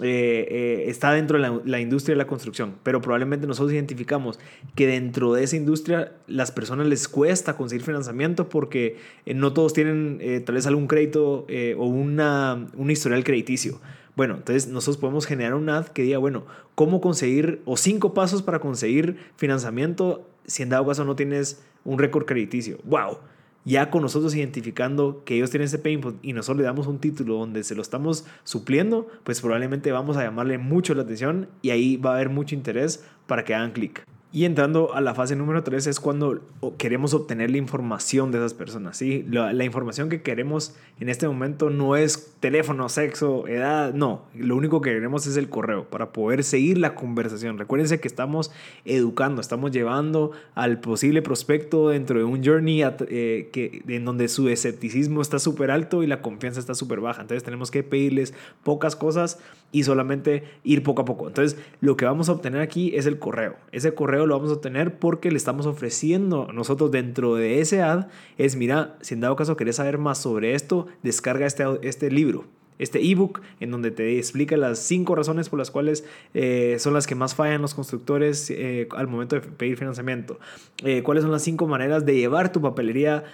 eh, 0.00 0.46
eh, 0.48 0.84
está 0.86 1.12
dentro 1.12 1.40
de 1.40 1.60
la, 1.64 1.80
industria 1.80 2.14
de 2.14 2.18
la 2.18 2.28
construcción, 2.28 2.76
pero 2.84 3.00
probablemente 3.00 3.48
nosotros 3.48 3.72
identificamos 3.72 4.38
que 4.76 4.86
dentro 4.86 5.32
de 5.32 5.42
esa 5.42 5.56
industria 5.56 6.12
las 6.28 6.52
personas 6.52 6.86
les 6.86 7.08
cuesta 7.08 7.56
conseguir 7.56 7.84
financiamiento 7.84 8.48
porque 8.48 8.98
eh, 9.26 9.34
no 9.34 9.52
todos 9.52 9.72
tienen 9.72 10.20
tal 10.44 10.54
vez 10.54 10.66
algún 10.68 10.86
crédito 10.86 11.46
o 11.76 11.86
una, 11.86 12.68
un 12.76 12.90
historial 12.90 13.24
crediticio. 13.24 13.80
Bueno, 14.14 14.34
entonces 14.36 14.68
nosotros 14.68 14.98
podemos 14.98 15.26
generar 15.26 15.54
un 15.54 15.70
ad 15.70 15.86
que 15.86 16.02
diga, 16.02 16.18
bueno, 16.18 16.44
¿cómo 16.74 17.00
conseguir 17.00 17.62
o 17.64 17.76
cinco 17.76 18.12
pasos 18.12 18.42
para 18.42 18.60
conseguir 18.60 19.16
financiamiento 19.36 20.28
si 20.44 20.62
en 20.62 20.68
dado 20.68 20.86
caso 20.86 21.04
no 21.04 21.16
tienes 21.16 21.62
un 21.84 21.98
récord 21.98 22.26
crediticio? 22.26 22.78
¡Wow! 22.84 23.18
Ya 23.64 23.90
con 23.90 24.02
nosotros 24.02 24.34
identificando 24.34 25.22
que 25.24 25.36
ellos 25.36 25.50
tienen 25.50 25.66
ese 25.66 25.78
pain 25.78 26.00
point 26.00 26.18
y 26.22 26.32
nosotros 26.32 26.58
le 26.58 26.64
damos 26.64 26.88
un 26.88 26.98
título 26.98 27.36
donde 27.36 27.62
se 27.62 27.74
lo 27.74 27.80
estamos 27.80 28.26
supliendo, 28.44 29.08
pues 29.22 29.40
probablemente 29.40 29.92
vamos 29.92 30.16
a 30.16 30.24
llamarle 30.24 30.58
mucho 30.58 30.94
la 30.94 31.02
atención 31.02 31.48
y 31.62 31.70
ahí 31.70 31.96
va 31.96 32.10
a 32.10 32.14
haber 32.16 32.28
mucho 32.28 32.54
interés 32.54 33.04
para 33.26 33.44
que 33.44 33.54
hagan 33.54 33.70
clic. 33.70 34.04
Y 34.34 34.46
entrando 34.46 34.94
a 34.94 35.02
la 35.02 35.14
fase 35.14 35.36
número 35.36 35.62
3 35.62 35.86
es 35.88 36.00
cuando 36.00 36.40
queremos 36.78 37.12
obtener 37.12 37.50
la 37.50 37.58
información 37.58 38.30
de 38.30 38.38
esas 38.38 38.54
personas. 38.54 38.96
¿sí? 38.96 39.26
La, 39.30 39.52
la, 39.52 39.64
información 39.64 40.08
que 40.08 40.22
queremos 40.22 40.74
en 41.00 41.10
este 41.10 41.28
momento 41.28 41.68
no 41.68 41.96
es 41.96 42.32
teléfono, 42.40 42.88
sexo, 42.88 43.46
edad, 43.46 43.92
no. 43.92 44.22
Lo 44.34 44.56
único 44.56 44.80
que 44.80 44.90
queremos 44.90 45.26
es 45.26 45.36
el 45.36 45.50
correo 45.50 45.84
para 45.84 46.12
poder 46.12 46.44
seguir 46.44 46.78
la 46.78 46.94
conversación. 46.94 47.58
Recuérdense 47.58 48.00
que 48.00 48.08
estamos 48.08 48.50
educando, 48.86 49.42
estamos 49.42 49.70
llevando 49.70 50.32
al 50.54 50.80
posible 50.80 51.20
prospecto 51.20 51.90
dentro 51.90 52.18
de 52.18 52.24
un 52.24 52.42
journey 52.42 52.82
eh, 52.82 53.50
que, 53.52 53.82
en 53.86 54.06
donde 54.06 54.28
su 54.28 54.48
escepticismo 54.48 55.20
está 55.20 55.38
súper 55.40 55.70
alto 55.70 56.02
y 56.02 56.06
la 56.06 56.22
confianza 56.22 56.58
está 56.58 56.74
súper 56.74 57.00
baja. 57.00 57.20
Entonces 57.20 57.44
tenemos 57.44 57.70
que 57.70 57.82
pedirles 57.82 58.32
pocas 58.64 58.96
cosas 58.96 59.38
y 59.72 59.84
solamente 59.84 60.44
ir 60.64 60.82
poco 60.82 61.02
a 61.02 61.04
poco. 61.04 61.28
Entonces 61.28 61.58
lo 61.80 61.98
que 61.98 62.06
vamos 62.06 62.30
a 62.30 62.32
obtener 62.32 62.62
aquí 62.62 62.96
es 62.96 63.04
el 63.04 63.18
correo. 63.18 63.56
Ese 63.72 63.94
correo 63.94 64.21
lo 64.26 64.38
vamos 64.38 64.56
a 64.56 64.60
tener 64.60 64.98
porque 64.98 65.30
le 65.30 65.36
estamos 65.36 65.66
ofreciendo 65.66 66.48
nosotros 66.52 66.90
dentro 66.90 67.34
de 67.34 67.60
ese 67.60 67.82
ad 67.82 68.08
es, 68.38 68.56
mira, 68.56 68.96
si 69.00 69.14
en 69.14 69.20
dado 69.20 69.36
caso 69.36 69.56
querés 69.56 69.76
saber 69.76 69.98
más 69.98 70.18
sobre 70.18 70.54
esto, 70.54 70.86
descarga 71.02 71.46
este, 71.46 71.64
este 71.82 72.10
libro 72.10 72.44
este 72.82 73.00
ebook 73.00 73.40
en 73.60 73.70
donde 73.70 73.90
te 73.90 74.18
explica 74.18 74.56
las 74.56 74.80
cinco 74.80 75.14
razones 75.14 75.48
por 75.48 75.58
las 75.58 75.70
cuales 75.70 76.04
eh, 76.34 76.76
son 76.78 76.94
las 76.94 77.06
que 77.06 77.14
más 77.14 77.34
fallan 77.34 77.62
los 77.62 77.74
constructores 77.74 78.50
eh, 78.50 78.88
al 78.96 79.06
momento 79.06 79.36
de 79.36 79.42
pedir 79.42 79.76
financiamiento. 79.76 80.38
Eh, 80.84 81.02
cuáles 81.02 81.22
son 81.22 81.30
las 81.30 81.42
cinco 81.42 81.66
maneras 81.66 82.04
de 82.04 82.16
llevar 82.16 82.52
tu 82.52 82.60
papelería 82.60 83.24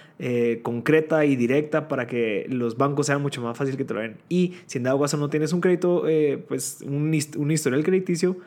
concreta 0.61 1.25
y 1.25 1.35
directa 1.35 1.87
para 1.87 2.05
que 2.05 2.45
los 2.49 2.77
bancos 2.77 3.07
sean 3.07 3.21
mucho 3.21 3.41
más 3.41 3.57
fácil 3.57 3.77
que 3.77 3.85
te 3.85 3.93
lo 3.93 4.01
den. 4.01 4.17
Y 4.27 4.55
si 4.65 4.77
en 4.77 4.83
dado 4.83 4.99
caso 4.99 5.17
no 5.17 5.29
tienes 5.29 5.53
un 5.53 5.61
crédito, 5.61 6.03
pues 6.47 6.79
un, 6.85 7.17
un 7.37 7.51
historial 7.51 7.83
crediticio, 7.83 8.37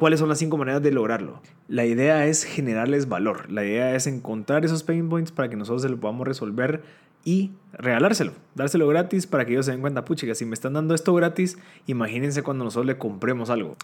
cuáles 0.00 0.18
son 0.18 0.30
las 0.30 0.38
cinco 0.38 0.56
maneras 0.56 0.82
de 0.82 0.92
lograrlo. 0.92 1.42
La 1.68 1.84
idea 1.84 2.24
es 2.24 2.44
generarles 2.44 3.06
valor. 3.06 3.52
La 3.52 3.66
idea 3.66 3.94
es 3.94 4.06
encontrar 4.06 4.64
esos 4.64 4.82
pain 4.82 5.10
points 5.10 5.30
para 5.30 5.50
que 5.50 5.56
nosotros 5.56 5.82
se 5.82 5.90
lo 5.90 6.00
podamos 6.00 6.26
resolver 6.26 6.82
y 7.22 7.50
regalárselo, 7.74 8.32
dárselo 8.54 8.88
gratis 8.88 9.26
para 9.26 9.44
que 9.44 9.52
ellos 9.52 9.66
se 9.66 9.72
den 9.72 9.82
cuenta, 9.82 10.06
puchica, 10.06 10.34
si 10.34 10.46
me 10.46 10.54
están 10.54 10.72
dando 10.72 10.94
esto 10.94 11.12
gratis, 11.12 11.58
imagínense 11.86 12.42
cuando 12.42 12.64
nosotros 12.64 12.86
le 12.86 12.96
compremos 12.96 13.50
algo. 13.50 13.76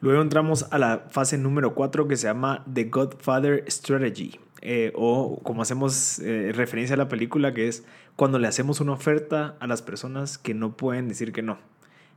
Luego 0.00 0.20
entramos 0.20 0.66
a 0.70 0.78
la 0.78 1.06
fase 1.08 1.38
número 1.38 1.74
4 1.74 2.08
que 2.08 2.18
se 2.18 2.26
llama 2.26 2.62
The 2.70 2.84
Godfather 2.84 3.64
Strategy, 3.66 4.38
eh, 4.60 4.92
o 4.94 5.40
como 5.42 5.62
hacemos 5.62 6.18
eh, 6.18 6.52
referencia 6.54 6.92
a 6.92 6.98
la 6.98 7.08
película, 7.08 7.54
que 7.54 7.68
es 7.68 7.84
cuando 8.16 8.38
le 8.38 8.48
hacemos 8.48 8.82
una 8.82 8.92
oferta 8.92 9.56
a 9.60 9.66
las 9.66 9.80
personas 9.80 10.36
que 10.36 10.52
no 10.52 10.76
pueden 10.76 11.08
decir 11.08 11.32
que 11.32 11.40
no. 11.40 11.56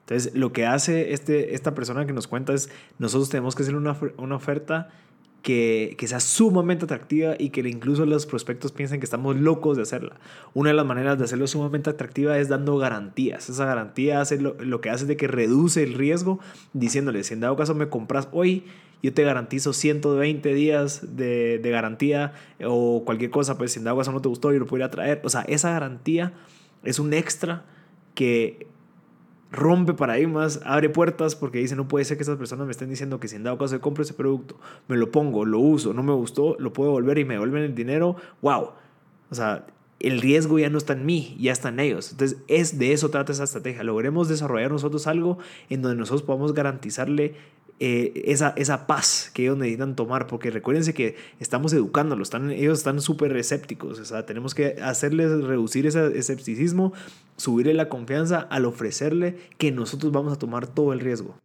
Entonces, 0.08 0.34
lo 0.34 0.54
que 0.54 0.66
hace 0.66 1.12
este, 1.12 1.54
esta 1.54 1.76
persona 1.76 2.06
que 2.06 2.14
nos 2.14 2.28
cuenta 2.28 2.54
es, 2.54 2.70
nosotros 2.98 3.28
tenemos 3.28 3.56
que 3.56 3.64
hacer 3.64 3.76
una, 3.76 3.98
una 4.18 4.38
oferta 4.38 4.88
que, 5.42 5.96
que, 5.98 6.08
sea 6.08 6.22
sumamente 6.22 6.86
atractiva 6.86 7.36
y 7.38 7.50
que 7.50 7.60
incluso 7.68 8.06
los 8.06 8.26
prospectos 8.26 8.72
piensen 8.72 9.02
que 9.02 9.06
estamos 9.06 9.36
locos 9.36 9.76
de 9.76 9.84
hacerla. 9.84 10.16
Una 10.54 10.70
de 10.70 10.78
las 10.78 10.86
maneras 10.86 11.18
de 11.18 11.26
hacerlo 11.26 11.46
sumamente 11.46 11.90
atractiva 11.90 12.38
es 12.38 12.48
dando 12.48 12.78
garantías. 12.78 13.50
Esa 13.50 13.66
garantía 13.66 14.22
hace 14.22 14.40
lo, 14.40 14.56
lo 14.62 14.80
que 14.80 14.90
hace 14.90 15.06
de 15.06 15.18
que 15.18 15.28
reduce 15.28 15.84
el 15.84 15.94
riesgo 15.94 16.40
diciéndole, 16.72 17.26
si 17.26 17.34
en 17.34 17.42
dado 17.42 17.58
caso 17.58 17.76
me 17.76 17.90
compras 17.90 18.30
hoy, 18.32 18.64
yo 19.04 19.14
te 19.14 19.24
garantizo 19.24 19.74
120 19.74 20.54
días 20.54 21.18
de, 21.18 21.60
de 21.60 21.70
garantía 21.70 22.32
o 22.66 23.04
cualquier 23.04 23.30
cosa, 23.30 23.58
pues 23.58 23.74
si 23.74 23.80
en 23.80 23.84
dado 23.84 23.98
caso 23.98 24.14
no 24.14 24.22
te 24.22 24.30
gustó, 24.30 24.54
yo 24.54 24.60
lo 24.60 24.68
podría 24.68 24.90
traer. 24.90 25.20
O 25.26 25.30
sea, 25.30 25.42
esa 25.42 25.72
garantía 25.72 26.32
es 26.84 26.98
un 26.98 27.14
extra 27.14 27.66
que 28.16 28.67
rompe 29.52 29.94
paradigmas, 29.94 30.60
abre 30.66 30.90
puertas 30.90 31.36
porque 31.36 31.60
dice 31.60 31.76
no 31.76 31.88
puede 31.88 32.06
ser 32.06 32.18
que 32.18 32.24
estas 32.24 32.38
personas 32.38 32.66
me 32.66 32.72
estén 32.72 32.90
diciendo 32.90 33.20
que 33.20 33.28
si 33.28 33.36
en 33.36 33.44
dado 33.44 33.58
caso 33.58 33.76
de 33.76 33.80
compro 33.80 34.04
ese 34.04 34.14
producto, 34.14 34.60
me 34.88 34.98
lo 34.98 35.12
pongo, 35.12 35.46
lo 35.46 35.60
uso, 35.60 35.94
no 35.94 36.04
me 36.04 36.14
gustó, 36.14 36.56
lo 36.60 36.74
puedo 36.74 36.92
volver 36.92 37.18
y 37.18 37.26
me 37.26 37.36
devuelven 37.36 37.64
el 37.64 37.76
dinero, 37.76 38.16
wow. 38.42 38.72
O 39.30 39.36
sea, 39.36 39.66
el 40.00 40.22
riesgo 40.22 40.60
ya 40.60 40.70
no 40.70 40.78
está 40.78 40.94
en 40.94 41.06
mí, 41.06 41.36
ya 41.40 41.52
está 41.52 41.70
en 41.70 41.80
ellos. 41.80 42.12
Entonces, 42.12 42.38
es 42.48 42.78
de 42.78 42.94
eso 42.94 43.10
trata 43.10 43.32
esa 43.32 43.46
estrategia. 43.46 43.84
Logremos 43.84 44.30
desarrollar 44.30 44.72
nosotros 44.72 45.08
algo 45.08 45.40
en 45.70 45.82
donde 45.82 45.98
nosotros 45.98 46.24
podamos 46.24 46.54
garantizarle 46.54 47.36
eh, 47.80 48.24
esa, 48.26 48.54
esa 48.58 48.88
paz 48.88 49.30
que 49.34 49.44
ellos 49.44 49.58
necesitan 49.58 49.96
tomar, 49.96 50.26
porque 50.26 50.50
recuérdense 50.50 50.96
que 50.96 51.16
estamos 51.40 51.74
educándolos, 51.74 52.30
están, 52.30 52.50
ellos 52.50 52.80
están 52.80 53.02
súper 53.02 53.38
escépticos, 53.38 54.00
o 54.00 54.06
sea, 54.06 54.26
tenemos 54.26 54.56
que 54.56 54.78
hacerles 54.82 55.44
reducir 55.44 55.86
ese 55.86 56.18
escepticismo, 56.18 56.94
subirle 57.36 57.76
la 57.76 57.88
confianza 57.88 58.40
al 58.40 58.66
ofrecerle 58.66 59.38
que 59.60 59.72
nosotros 59.72 60.12
vamos 60.12 60.34
a 60.34 60.38
tomar 60.38 60.66
todo 60.66 60.92
el 60.92 61.00
riesgo. 61.00 61.36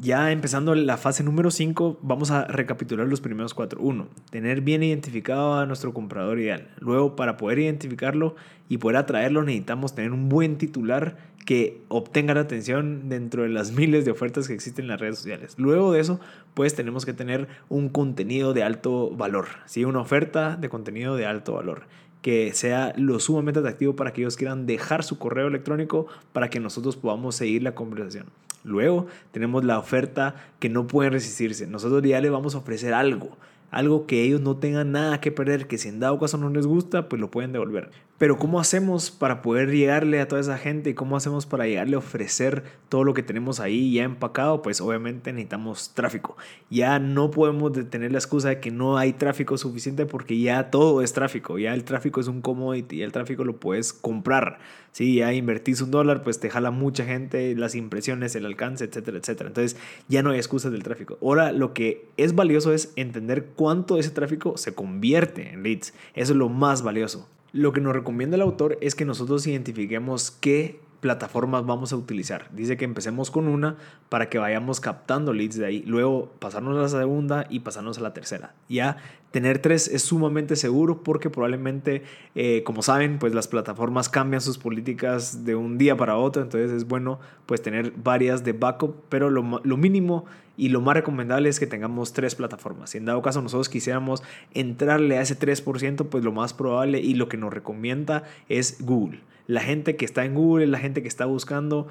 Ya 0.00 0.30
empezando 0.32 0.74
la 0.74 0.96
fase 0.96 1.24
número 1.24 1.50
5, 1.50 1.98
vamos 2.00 2.30
a 2.30 2.46
recapitular 2.46 3.06
los 3.06 3.20
primeros 3.20 3.52
cuatro. 3.52 3.82
Uno, 3.82 4.06
tener 4.30 4.62
bien 4.62 4.82
identificado 4.82 5.58
a 5.58 5.66
nuestro 5.66 5.92
comprador 5.92 6.38
ideal. 6.38 6.68
Luego, 6.78 7.16
para 7.16 7.36
poder 7.36 7.58
identificarlo 7.58 8.34
y 8.68 8.78
poder 8.78 8.96
atraerlo, 8.96 9.42
necesitamos 9.42 9.94
tener 9.94 10.12
un 10.12 10.30
buen 10.30 10.56
titular 10.56 11.18
que 11.50 11.82
obtenga 11.88 12.32
la 12.32 12.42
atención 12.42 13.08
dentro 13.08 13.42
de 13.42 13.48
las 13.48 13.72
miles 13.76 14.04
de 14.04 14.12
ofertas 14.12 14.46
que 14.46 14.54
existen 14.54 14.84
en 14.84 14.90
las 14.90 15.00
redes 15.00 15.16
sociales. 15.16 15.54
Luego 15.56 15.90
de 15.90 15.98
eso, 15.98 16.20
pues 16.54 16.76
tenemos 16.76 17.04
que 17.04 17.12
tener 17.12 17.48
un 17.68 17.88
contenido 17.88 18.54
de 18.54 18.62
alto 18.62 19.10
valor, 19.10 19.48
¿sí? 19.66 19.84
una 19.84 19.98
oferta 19.98 20.54
de 20.54 20.68
contenido 20.68 21.16
de 21.16 21.26
alto 21.26 21.54
valor 21.54 21.88
que 22.22 22.52
sea 22.52 22.92
lo 22.96 23.18
sumamente 23.18 23.58
atractivo 23.58 23.96
para 23.96 24.12
que 24.12 24.20
ellos 24.20 24.36
quieran 24.36 24.64
dejar 24.64 25.02
su 25.02 25.18
correo 25.18 25.48
electrónico 25.48 26.06
para 26.32 26.50
que 26.50 26.60
nosotros 26.60 26.96
podamos 26.96 27.34
seguir 27.34 27.64
la 27.64 27.74
conversación. 27.74 28.26
Luego 28.62 29.08
tenemos 29.32 29.64
la 29.64 29.80
oferta 29.80 30.36
que 30.60 30.68
no 30.68 30.86
pueden 30.86 31.14
resistirse. 31.14 31.66
Nosotros 31.66 32.00
ya 32.04 32.20
les 32.20 32.30
vamos 32.30 32.54
a 32.54 32.58
ofrecer 32.58 32.94
algo, 32.94 33.36
algo 33.70 34.06
que 34.06 34.22
ellos 34.22 34.40
no 34.40 34.56
tengan 34.56 34.92
nada 34.92 35.20
que 35.20 35.32
perder, 35.32 35.66
que 35.66 35.78
si 35.78 35.88
en 35.88 36.00
dado 36.00 36.18
caso 36.18 36.38
no 36.38 36.50
les 36.50 36.66
gusta, 36.66 37.08
pues 37.08 37.20
lo 37.20 37.30
pueden 37.30 37.52
devolver. 37.52 37.90
Pero 38.20 38.38
¿cómo 38.38 38.60
hacemos 38.60 39.10
para 39.10 39.40
poder 39.40 39.70
llegarle 39.70 40.20
a 40.20 40.28
toda 40.28 40.42
esa 40.42 40.58
gente? 40.58 40.94
¿Cómo 40.94 41.16
hacemos 41.16 41.46
para 41.46 41.66
llegarle 41.66 41.94
a 41.94 42.00
ofrecer 42.00 42.64
todo 42.90 43.02
lo 43.02 43.14
que 43.14 43.22
tenemos 43.22 43.60
ahí 43.60 43.94
ya 43.94 44.02
empacado? 44.02 44.60
Pues 44.60 44.82
obviamente 44.82 45.32
necesitamos 45.32 45.92
tráfico. 45.94 46.36
Ya 46.68 46.98
no 46.98 47.30
podemos 47.30 47.72
tener 47.88 48.12
la 48.12 48.18
excusa 48.18 48.50
de 48.50 48.60
que 48.60 48.70
no 48.70 48.98
hay 48.98 49.14
tráfico 49.14 49.56
suficiente 49.56 50.04
porque 50.04 50.38
ya 50.38 50.70
todo 50.70 51.00
es 51.00 51.14
tráfico. 51.14 51.58
Ya 51.58 51.72
el 51.72 51.84
tráfico 51.84 52.20
es 52.20 52.26
un 52.26 52.42
commodity, 52.42 52.98
ya 52.98 53.06
el 53.06 53.12
tráfico 53.12 53.42
lo 53.42 53.58
puedes 53.58 53.94
comprar. 53.94 54.58
Si 54.92 55.14
ya 55.14 55.32
invertís 55.32 55.80
un 55.80 55.90
dólar, 55.90 56.22
pues 56.22 56.40
te 56.40 56.50
jala 56.50 56.70
mucha 56.70 57.06
gente, 57.06 57.54
las 57.54 57.74
impresiones, 57.74 58.34
el 58.34 58.44
alcance, 58.44 58.84
etcétera, 58.84 59.16
etcétera. 59.16 59.48
Entonces 59.48 59.80
ya 60.08 60.22
no 60.22 60.30
hay 60.30 60.36
excusas 60.36 60.72
del 60.72 60.82
tráfico. 60.82 61.16
Ahora 61.22 61.52
lo 61.52 61.72
que 61.72 62.08
es 62.18 62.34
valioso 62.34 62.74
es 62.74 62.92
entender 62.96 63.46
cuánto 63.60 63.98
ese 63.98 64.08
tráfico 64.08 64.56
se 64.56 64.74
convierte 64.74 65.52
en 65.52 65.62
leads. 65.62 65.92
Eso 66.14 66.32
es 66.32 66.38
lo 66.38 66.48
más 66.48 66.80
valioso. 66.80 67.28
Lo 67.52 67.74
que 67.74 67.82
nos 67.82 67.92
recomienda 67.92 68.36
el 68.36 68.40
autor 68.40 68.78
es 68.80 68.94
que 68.94 69.04
nosotros 69.04 69.46
identifiquemos 69.46 70.30
qué 70.30 70.80
plataformas 71.00 71.66
vamos 71.66 71.92
a 71.92 71.96
utilizar. 71.96 72.48
Dice 72.52 72.78
que 72.78 72.86
empecemos 72.86 73.30
con 73.30 73.48
una 73.48 73.76
para 74.08 74.30
que 74.30 74.38
vayamos 74.38 74.80
captando 74.80 75.34
leads 75.34 75.58
de 75.58 75.66
ahí, 75.66 75.82
luego 75.86 76.32
pasarnos 76.38 76.74
a 76.78 76.80
la 76.80 76.88
segunda 76.88 77.46
y 77.50 77.60
pasarnos 77.60 77.98
a 77.98 78.00
la 78.00 78.14
tercera. 78.14 78.54
Ya 78.70 78.96
tener 79.30 79.58
tres 79.58 79.88
es 79.88 80.04
sumamente 80.04 80.56
seguro 80.56 81.02
porque 81.02 81.28
probablemente, 81.28 82.02
eh, 82.34 82.62
como 82.64 82.80
saben, 82.80 83.18
pues 83.18 83.34
las 83.34 83.46
plataformas 83.46 84.08
cambian 84.08 84.40
sus 84.40 84.56
políticas 84.56 85.44
de 85.44 85.54
un 85.54 85.76
día 85.76 85.98
para 85.98 86.16
otro, 86.16 86.40
entonces 86.40 86.72
es 86.72 86.88
bueno 86.88 87.20
pues 87.44 87.60
tener 87.60 87.92
varias 87.92 88.42
de 88.42 88.54
backup, 88.54 88.96
pero 89.10 89.28
lo, 89.28 89.60
lo 89.62 89.76
mínimo 89.76 90.24
y 90.60 90.68
lo 90.68 90.82
más 90.82 90.94
recomendable 90.94 91.48
es 91.48 91.58
que 91.58 91.66
tengamos 91.66 92.12
tres 92.12 92.34
plataformas. 92.34 92.90
Si 92.90 92.98
en 92.98 93.06
dado 93.06 93.22
caso 93.22 93.40
nosotros 93.40 93.70
quisiéramos 93.70 94.22
entrarle 94.52 95.16
a 95.16 95.22
ese 95.22 95.38
3%, 95.38 96.06
pues 96.10 96.22
lo 96.22 96.32
más 96.32 96.52
probable 96.52 97.00
y 97.00 97.14
lo 97.14 97.30
que 97.30 97.38
nos 97.38 97.52
recomienda 97.52 98.24
es 98.48 98.76
Google 98.84 99.20
la 99.46 99.62
gente 99.62 99.96
que 99.96 100.04
está 100.04 100.24
en 100.24 100.34
Google, 100.34 100.68
la 100.68 100.78
gente 100.78 101.02
que 101.02 101.08
está 101.08 101.24
buscando 101.24 101.88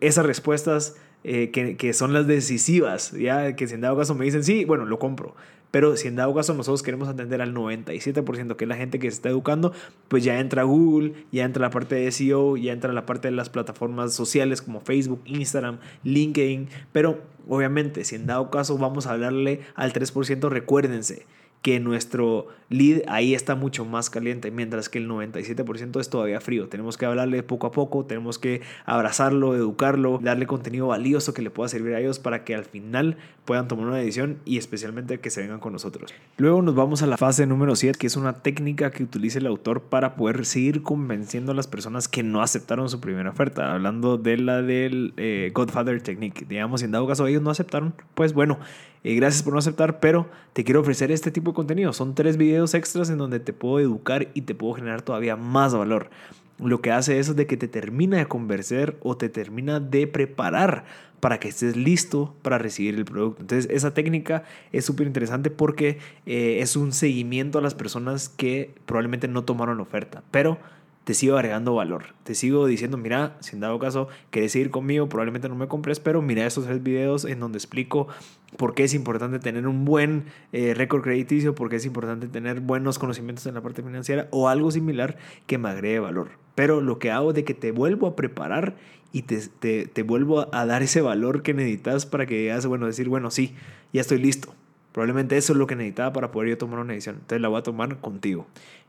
esas 0.00 0.24
respuestas 0.24 0.96
eh, 1.24 1.50
que, 1.50 1.76
que, 1.76 1.92
son 1.92 2.14
las 2.14 2.26
decisivas, 2.26 3.12
ya 3.12 3.54
que 3.54 3.68
si 3.68 3.74
en 3.74 3.82
dado 3.82 3.98
caso 3.98 4.14
me 4.14 4.24
dicen, 4.24 4.42
sí, 4.42 4.64
bueno, 4.64 4.86
lo 4.86 4.98
compro. 4.98 5.34
Pero 5.72 5.96
si 5.96 6.06
en 6.06 6.16
dado 6.16 6.32
caso 6.34 6.54
nosotros 6.54 6.82
queremos 6.84 7.08
atender 7.08 7.42
al 7.42 7.52
97%, 7.52 8.56
que 8.56 8.64
es 8.64 8.68
la 8.68 8.76
gente 8.76 9.00
que 9.00 9.10
se 9.10 9.16
está 9.16 9.30
educando, 9.30 9.72
pues 10.06 10.22
ya 10.22 10.38
entra 10.38 10.62
Google, 10.62 11.14
ya 11.32 11.44
entra 11.44 11.62
la 11.62 11.70
parte 11.70 11.96
de 11.96 12.12
SEO, 12.12 12.56
ya 12.56 12.72
entra 12.72 12.92
la 12.92 13.06
parte 13.06 13.28
de 13.28 13.32
las 13.34 13.48
plataformas 13.48 14.14
sociales 14.14 14.62
como 14.62 14.80
Facebook, 14.80 15.22
Instagram, 15.24 15.78
LinkedIn. 16.04 16.68
Pero 16.92 17.22
obviamente, 17.48 18.04
si 18.04 18.14
en 18.14 18.26
dado 18.26 18.50
caso 18.50 18.78
vamos 18.78 19.06
a 19.06 19.12
hablarle 19.12 19.62
al 19.74 19.92
3%, 19.92 20.48
recuérdense 20.50 21.26
que 21.62 21.78
nuestro 21.78 22.48
lead 22.68 23.02
ahí 23.06 23.34
está 23.34 23.54
mucho 23.54 23.84
más 23.84 24.10
caliente, 24.10 24.50
mientras 24.50 24.88
que 24.88 24.98
el 24.98 25.08
97% 25.08 26.00
es 26.00 26.10
todavía 26.10 26.40
frío. 26.40 26.68
Tenemos 26.68 26.96
que 26.96 27.06
hablarle 27.06 27.42
poco 27.44 27.68
a 27.68 27.72
poco, 27.72 28.04
tenemos 28.04 28.38
que 28.38 28.62
abrazarlo, 28.84 29.54
educarlo, 29.54 30.18
darle 30.20 30.46
contenido 30.46 30.88
valioso 30.88 31.34
que 31.34 31.42
le 31.42 31.50
pueda 31.50 31.68
servir 31.68 31.94
a 31.94 32.00
ellos 32.00 32.18
para 32.18 32.44
que 32.44 32.54
al 32.56 32.64
final 32.64 33.16
puedan 33.44 33.68
tomar 33.68 33.86
una 33.86 33.96
decisión 33.96 34.38
y 34.44 34.58
especialmente 34.58 35.20
que 35.20 35.30
se 35.30 35.40
vengan 35.40 35.60
con 35.60 35.72
nosotros. 35.72 36.12
Luego 36.36 36.62
nos 36.62 36.74
vamos 36.74 37.02
a 37.02 37.06
la 37.06 37.16
fase 37.16 37.46
número 37.46 37.76
7, 37.76 37.98
que 37.98 38.06
es 38.08 38.16
una 38.16 38.34
técnica 38.34 38.90
que 38.90 39.04
utiliza 39.04 39.38
el 39.38 39.46
autor 39.46 39.82
para 39.82 40.16
poder 40.16 40.44
seguir 40.44 40.82
convenciendo 40.82 41.52
a 41.52 41.54
las 41.54 41.68
personas 41.68 42.08
que 42.08 42.24
no 42.24 42.42
aceptaron 42.42 42.88
su 42.88 43.00
primera 43.00 43.30
oferta. 43.30 43.72
Hablando 43.72 44.18
de 44.18 44.36
la 44.36 44.62
del 44.62 45.14
eh, 45.16 45.50
Godfather 45.54 46.02
Technique. 46.02 46.44
Digamos, 46.44 46.80
si 46.80 46.86
en 46.86 46.92
dado 46.92 47.06
caso 47.06 47.26
ellos 47.26 47.42
no 47.42 47.50
aceptaron, 47.50 47.94
pues 48.14 48.32
bueno, 48.32 48.58
eh, 49.04 49.16
gracias 49.16 49.42
por 49.42 49.52
no 49.52 49.58
aceptar, 49.58 49.98
pero 49.98 50.28
te 50.52 50.64
quiero 50.64 50.80
ofrecer 50.80 51.10
este 51.10 51.30
tipo 51.30 51.51
de 51.52 51.56
contenido. 51.56 51.92
Son 51.92 52.14
tres 52.14 52.36
videos 52.36 52.74
extras 52.74 53.10
en 53.10 53.18
donde 53.18 53.40
te 53.40 53.52
puedo 53.52 53.80
educar 53.80 54.28
y 54.34 54.42
te 54.42 54.54
puedo 54.54 54.74
generar 54.74 55.02
todavía 55.02 55.36
más 55.36 55.74
valor. 55.74 56.10
Lo 56.58 56.80
que 56.80 56.92
hace 56.92 57.18
eso 57.18 57.32
es 57.32 57.36
de 57.36 57.46
que 57.46 57.56
te 57.56 57.68
termina 57.68 58.18
de 58.18 58.26
convencer 58.26 58.96
o 59.00 59.16
te 59.16 59.28
termina 59.28 59.80
de 59.80 60.06
preparar 60.06 60.84
para 61.22 61.38
que 61.38 61.48
estés 61.48 61.76
listo 61.76 62.34
para 62.42 62.58
recibir 62.58 62.96
el 62.96 63.04
producto. 63.04 63.42
Entonces, 63.42 63.70
esa 63.70 63.94
técnica 63.94 64.42
es 64.72 64.84
súper 64.84 65.06
interesante 65.06 65.50
porque 65.50 65.98
eh, 66.26 66.58
es 66.60 66.74
un 66.76 66.92
seguimiento 66.92 67.58
a 67.58 67.62
las 67.62 67.74
personas 67.74 68.28
que 68.28 68.74
probablemente 68.86 69.28
no 69.28 69.44
tomaron 69.44 69.80
oferta, 69.80 70.24
pero 70.32 70.58
te 71.04 71.14
sigo 71.14 71.36
agregando 71.36 71.74
valor. 71.74 72.14
Te 72.24 72.34
sigo 72.34 72.66
diciendo, 72.66 72.96
mira, 72.96 73.36
si 73.40 73.56
en 73.56 73.60
dado 73.60 73.78
caso 73.78 74.08
quieres 74.30 74.52
seguir 74.52 74.70
conmigo, 74.70 75.08
probablemente 75.08 75.48
no 75.48 75.56
me 75.56 75.68
compres, 75.68 76.00
pero 76.00 76.22
mira 76.22 76.46
estos 76.46 76.66
tres 76.66 76.82
videos 76.82 77.24
en 77.24 77.40
donde 77.40 77.58
explico 77.58 78.08
por 78.56 78.74
qué 78.74 78.84
es 78.84 78.94
importante 78.94 79.38
tener 79.38 79.66
un 79.66 79.84
buen 79.84 80.26
eh, 80.52 80.74
récord 80.74 81.02
crediticio, 81.02 81.54
por 81.54 81.68
qué 81.68 81.76
es 81.76 81.86
importante 81.86 82.28
tener 82.28 82.60
buenos 82.60 82.98
conocimientos 82.98 83.46
en 83.46 83.54
la 83.54 83.62
parte 83.62 83.82
financiera 83.82 84.28
o 84.30 84.48
algo 84.48 84.70
similar 84.70 85.16
que 85.46 85.58
me 85.58 85.70
agregue 85.70 85.98
valor. 85.98 86.30
Pero 86.54 86.80
lo 86.80 86.98
que 86.98 87.10
hago 87.10 87.30
es 87.30 87.34
de 87.34 87.44
que 87.44 87.54
te 87.54 87.72
vuelvo 87.72 88.06
a 88.06 88.16
preparar 88.16 88.76
y 89.10 89.22
te, 89.22 89.40
te, 89.48 89.86
te 89.86 90.02
vuelvo 90.02 90.54
a 90.54 90.66
dar 90.66 90.82
ese 90.82 91.00
valor 91.00 91.42
que 91.42 91.54
necesitas 91.54 92.06
para 92.06 92.26
que 92.26 92.38
digas, 92.38 92.66
bueno, 92.66 92.86
decir, 92.86 93.08
bueno, 93.08 93.30
sí, 93.30 93.54
ya 93.92 94.00
estoy 94.00 94.18
listo. 94.18 94.54
Probablemente 94.92 95.38
eso 95.38 95.54
es 95.54 95.58
lo 95.58 95.66
que 95.66 95.74
necesitaba 95.74 96.12
para 96.12 96.30
poder 96.30 96.50
yo 96.50 96.58
tomar 96.58 96.78
una 96.80 96.92
decisión. 96.92 97.16
Entonces 97.16 97.40
la 97.40 97.48
voy 97.48 97.58
a 97.58 97.62
tomar 97.62 97.98
contigo. 98.00 98.46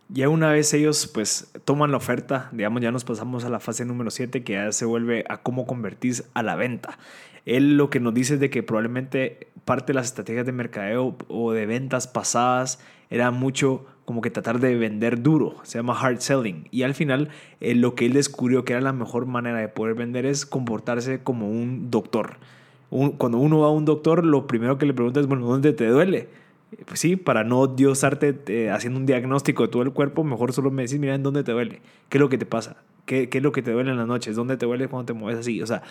Ya 0.10 0.30
una 0.30 0.52
vez 0.52 0.74
ellos 0.74 1.10
pues 1.12 1.52
toman 1.66 1.92
la 1.92 1.98
oferta, 1.98 2.50
digamos 2.52 2.82
ya 2.82 2.92
nos 2.92 3.04
pasamos 3.04 3.46
a 3.46 3.50
la 3.50 3.60
fase 3.60 3.86
número 3.86 4.12
7 4.12 4.44
que 4.44 4.54
ya 4.54 4.72
se 4.72 4.86
vuelve 4.86 5.26
a 5.30 5.38
cómo 5.38 5.66
convertir 5.66 6.24
a 6.34 6.44
la 6.44 6.56
venta. 6.56 6.98
Él 7.46 7.78
lo 7.78 7.90
que 7.90 8.00
nos 8.00 8.14
dice 8.14 8.36
es 8.36 8.40
de 8.40 8.50
que 8.50 8.64
probablemente 8.64 9.48
parte 9.66 9.88
de 9.88 9.96
las 9.96 10.08
estrategias 10.08 10.46
de 10.46 10.52
mercadeo 10.52 11.18
o 11.28 11.52
de 11.52 11.66
ventas 11.66 12.08
pasadas 12.08 12.80
era 13.10 13.32
mucho 13.32 13.86
como 14.06 14.22
que 14.22 14.30
tratar 14.30 14.60
de 14.60 14.76
vender 14.76 15.22
duro, 15.22 15.56
se 15.64 15.78
llama 15.78 15.98
hard 16.00 16.20
selling. 16.20 16.68
Y 16.72 16.84
al 16.84 16.94
final 16.94 17.30
eh, 17.62 17.74
lo 17.76 17.96
que 17.96 18.06
él 18.06 18.14
descubrió 18.14 18.66
que 18.66 18.74
era 18.74 18.82
la 18.82 18.94
mejor 18.94 19.26
manera 19.26 19.60
de 19.60 19.70
poder 19.70 19.96
vender 19.96 20.26
es 20.26 20.46
comportarse 20.46 21.24
como 21.24 21.50
un 21.50 21.90
doctor. 21.90 22.38
cuando 23.18 23.38
uno 23.38 23.60
va 23.60 23.68
a 23.68 23.72
un 23.72 23.86
doctor, 23.86 24.24
lo 24.26 24.46
primero 24.46 24.78
que 24.78 24.86
le 24.86 24.94
pregunta 24.94 25.20
es, 25.20 25.28
bueno, 25.28 25.48
¿dónde 25.48 25.74
te 25.74 25.88
duele? 25.88 26.28
Pues 26.86 27.00
sí, 27.00 27.16
para 27.16 27.44
no 27.44 27.68
diosarte 27.68 28.40
eh, 28.48 28.70
haciendo 28.70 29.00
un 29.00 29.06
diagnóstico 29.06 29.64
de 29.64 29.70
todo 29.70 29.84
el 29.84 29.92
cuerpo, 29.92 30.24
mejor 30.24 30.54
solo 30.54 30.72
me 30.72 30.84
decís, 30.84 31.00
mira, 31.00 31.16
¿en 31.16 31.24
dónde 31.24 31.44
te 31.44 31.52
duele? 31.52 31.82
¿Qué 32.10 32.18
es 32.18 32.22
lo 32.22 32.30
que 32.30 32.38
te 32.38 32.46
pasa? 32.46 32.78
¿Qué, 33.06 33.30
¿Qué, 33.30 33.40
es 33.40 33.44
lo 33.44 33.52
que 33.52 33.62
te 33.62 33.72
duele 33.72 33.92
en 33.92 33.98
las 33.98 34.08
noches? 34.08 34.36
¿Dónde 34.36 34.58
te 34.58 34.66
duele 34.66 34.88
cuando 34.88 35.06
te 35.06 35.14
mueves 35.14 35.40
así? 35.40 35.62
O 35.62 35.68
sea, 35.68 35.84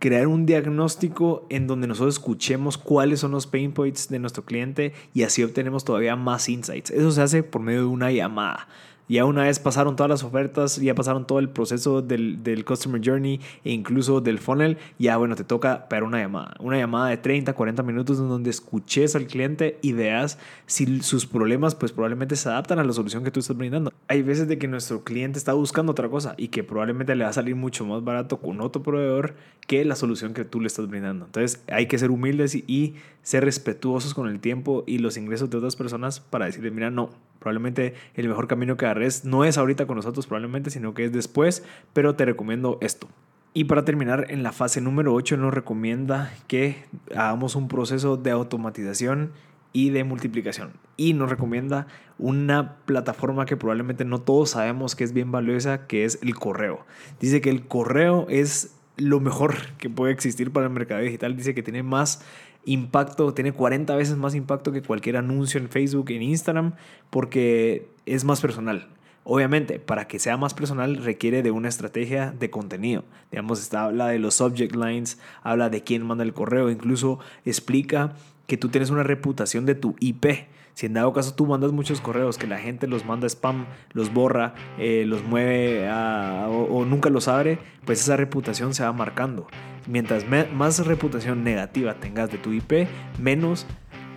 crear 0.00 0.26
un 0.26 0.46
diagnóstico 0.46 1.46
en 1.50 1.66
donde 1.66 1.86
nosotros 1.86 2.14
escuchemos 2.14 2.78
cuáles 2.78 3.20
son 3.20 3.32
los 3.32 3.46
pain 3.46 3.72
points 3.72 4.08
de 4.08 4.18
nuestro 4.18 4.44
cliente 4.44 4.94
y 5.12 5.22
así 5.22 5.44
obtenemos 5.44 5.84
todavía 5.84 6.16
más 6.16 6.48
insights. 6.48 6.90
Eso 6.90 7.12
se 7.12 7.22
hace 7.22 7.42
por 7.42 7.60
medio 7.60 7.80
de 7.80 7.86
una 7.86 8.10
llamada. 8.10 8.66
Ya 9.10 9.24
una 9.24 9.42
vez 9.42 9.58
pasaron 9.58 9.96
todas 9.96 10.08
las 10.08 10.22
ofertas, 10.22 10.76
ya 10.76 10.94
pasaron 10.94 11.26
todo 11.26 11.40
el 11.40 11.48
proceso 11.48 12.00
del, 12.00 12.44
del, 12.44 12.64
Customer 12.64 13.00
Journey 13.04 13.40
e 13.64 13.72
incluso 13.72 14.20
del 14.20 14.38
funnel, 14.38 14.78
ya 15.00 15.16
bueno, 15.16 15.34
te 15.34 15.42
toca 15.42 15.88
para 15.88 16.04
una 16.04 16.20
llamada. 16.20 16.54
Una 16.60 16.78
llamada 16.78 17.08
de 17.08 17.16
30, 17.16 17.52
40 17.52 17.82
minutos 17.82 18.18
donde 18.18 18.50
escuches 18.50 19.16
al 19.16 19.26
cliente 19.26 19.80
y 19.82 19.94
veas 19.94 20.38
si 20.66 21.02
sus 21.02 21.26
problemas 21.26 21.74
pues 21.74 21.90
probablemente 21.90 22.36
se 22.36 22.50
adaptan 22.50 22.78
a 22.78 22.84
la 22.84 22.92
solución 22.92 23.24
que 23.24 23.32
tú 23.32 23.40
estás 23.40 23.56
brindando. 23.56 23.92
Hay 24.06 24.22
veces 24.22 24.46
de 24.46 24.58
que 24.58 24.68
nuestro 24.68 25.02
cliente 25.02 25.40
está 25.40 25.54
buscando 25.54 25.90
otra 25.90 26.08
cosa 26.08 26.36
y 26.36 26.46
que 26.46 26.62
probablemente 26.62 27.16
le 27.16 27.24
va 27.24 27.30
a 27.30 27.32
salir 27.32 27.56
mucho 27.56 27.84
más 27.84 28.04
barato 28.04 28.38
con 28.38 28.60
otro 28.60 28.84
proveedor 28.84 29.34
que 29.66 29.84
la 29.84 29.96
solución 29.96 30.34
que 30.34 30.44
tú 30.44 30.60
le 30.60 30.68
estás 30.68 30.88
brindando. 30.88 31.24
Entonces 31.24 31.64
hay 31.66 31.86
que 31.86 31.98
ser 31.98 32.12
humildes 32.12 32.54
y, 32.54 32.64
y 32.68 32.94
ser 33.24 33.44
respetuosos 33.44 34.14
con 34.14 34.28
el 34.28 34.38
tiempo 34.38 34.84
y 34.86 34.98
los 34.98 35.16
ingresos 35.16 35.50
de 35.50 35.56
otras 35.56 35.74
personas 35.74 36.20
para 36.20 36.46
decirle, 36.46 36.70
mira, 36.70 36.92
no, 36.92 37.10
Probablemente 37.40 37.94
el 38.14 38.28
mejor 38.28 38.46
camino 38.46 38.76
que 38.76 38.84
agarres 38.84 39.24
no 39.24 39.44
es 39.44 39.58
ahorita 39.58 39.86
con 39.86 39.96
nosotros, 39.96 40.26
probablemente, 40.26 40.70
sino 40.70 40.94
que 40.94 41.06
es 41.06 41.12
después, 41.12 41.64
pero 41.92 42.14
te 42.14 42.24
recomiendo 42.24 42.78
esto. 42.80 43.08
Y 43.52 43.64
para 43.64 43.84
terminar, 43.84 44.26
en 44.28 44.44
la 44.44 44.52
fase 44.52 44.80
número 44.80 45.12
8 45.12 45.36
nos 45.36 45.52
recomienda 45.52 46.32
que 46.46 46.84
hagamos 47.10 47.56
un 47.56 47.66
proceso 47.66 48.16
de 48.16 48.30
automatización 48.30 49.32
y 49.72 49.90
de 49.90 50.04
multiplicación. 50.04 50.72
Y 50.96 51.14
nos 51.14 51.30
recomienda 51.30 51.88
una 52.18 52.76
plataforma 52.84 53.46
que 53.46 53.56
probablemente 53.56 54.04
no 54.04 54.20
todos 54.20 54.50
sabemos 54.50 54.94
que 54.94 55.04
es 55.04 55.12
bien 55.12 55.32
valiosa, 55.32 55.86
que 55.86 56.04
es 56.04 56.18
el 56.22 56.34
correo. 56.34 56.86
Dice 57.20 57.40
que 57.40 57.50
el 57.50 57.66
correo 57.66 58.26
es 58.28 58.76
lo 58.96 59.18
mejor 59.18 59.54
que 59.78 59.88
puede 59.88 60.12
existir 60.12 60.52
para 60.52 60.66
el 60.66 60.72
mercado 60.72 61.00
digital. 61.00 61.36
Dice 61.36 61.54
que 61.54 61.62
tiene 61.62 61.82
más 61.82 62.22
impacto, 62.64 63.32
tiene 63.34 63.52
40 63.52 63.94
veces 63.96 64.16
más 64.16 64.34
impacto 64.34 64.72
que 64.72 64.82
cualquier 64.82 65.16
anuncio 65.16 65.60
en 65.60 65.68
Facebook, 65.68 66.10
en 66.10 66.22
Instagram, 66.22 66.74
porque 67.10 67.88
es 68.06 68.24
más 68.24 68.40
personal. 68.40 68.88
Obviamente, 69.24 69.78
para 69.78 70.08
que 70.08 70.18
sea 70.18 70.36
más 70.36 70.54
personal 70.54 70.96
requiere 70.96 71.42
de 71.42 71.50
una 71.50 71.68
estrategia 71.68 72.32
de 72.32 72.50
contenido. 72.50 73.04
Digamos, 73.30 73.60
está, 73.60 73.84
habla 73.84 74.08
de 74.08 74.18
los 74.18 74.34
subject 74.34 74.74
lines, 74.74 75.18
habla 75.42 75.68
de 75.68 75.82
quién 75.82 76.06
manda 76.06 76.24
el 76.24 76.32
correo, 76.32 76.70
incluso 76.70 77.18
explica 77.44 78.14
que 78.46 78.56
tú 78.56 78.68
tienes 78.68 78.90
una 78.90 79.02
reputación 79.02 79.66
de 79.66 79.74
tu 79.74 79.94
IP. 80.00 80.48
Si 80.74 80.86
en 80.86 80.94
dado 80.94 81.12
caso 81.12 81.34
tú 81.34 81.46
mandas 81.46 81.72
muchos 81.72 82.00
correos 82.00 82.38
que 82.38 82.46
la 82.46 82.58
gente 82.58 82.86
los 82.86 83.04
manda 83.04 83.26
spam, 83.28 83.66
los 83.92 84.12
borra, 84.12 84.54
eh, 84.78 85.04
los 85.06 85.22
mueve 85.24 85.88
o, 85.90 86.84
nunca 86.86 87.10
los 87.10 87.28
abre, 87.28 87.58
pues 87.84 88.00
esa 88.00 88.16
reputación 88.16 88.74
se 88.74 88.84
va 88.84 88.92
marcando. 88.92 89.46
Mientras 89.86 90.24
más 90.52 90.86
reputación 90.86 91.44
negativa 91.44 91.94
tengas 91.94 92.30
de 92.30 92.38
tu 92.38 92.52
IP, 92.52 92.88
menos 93.18 93.66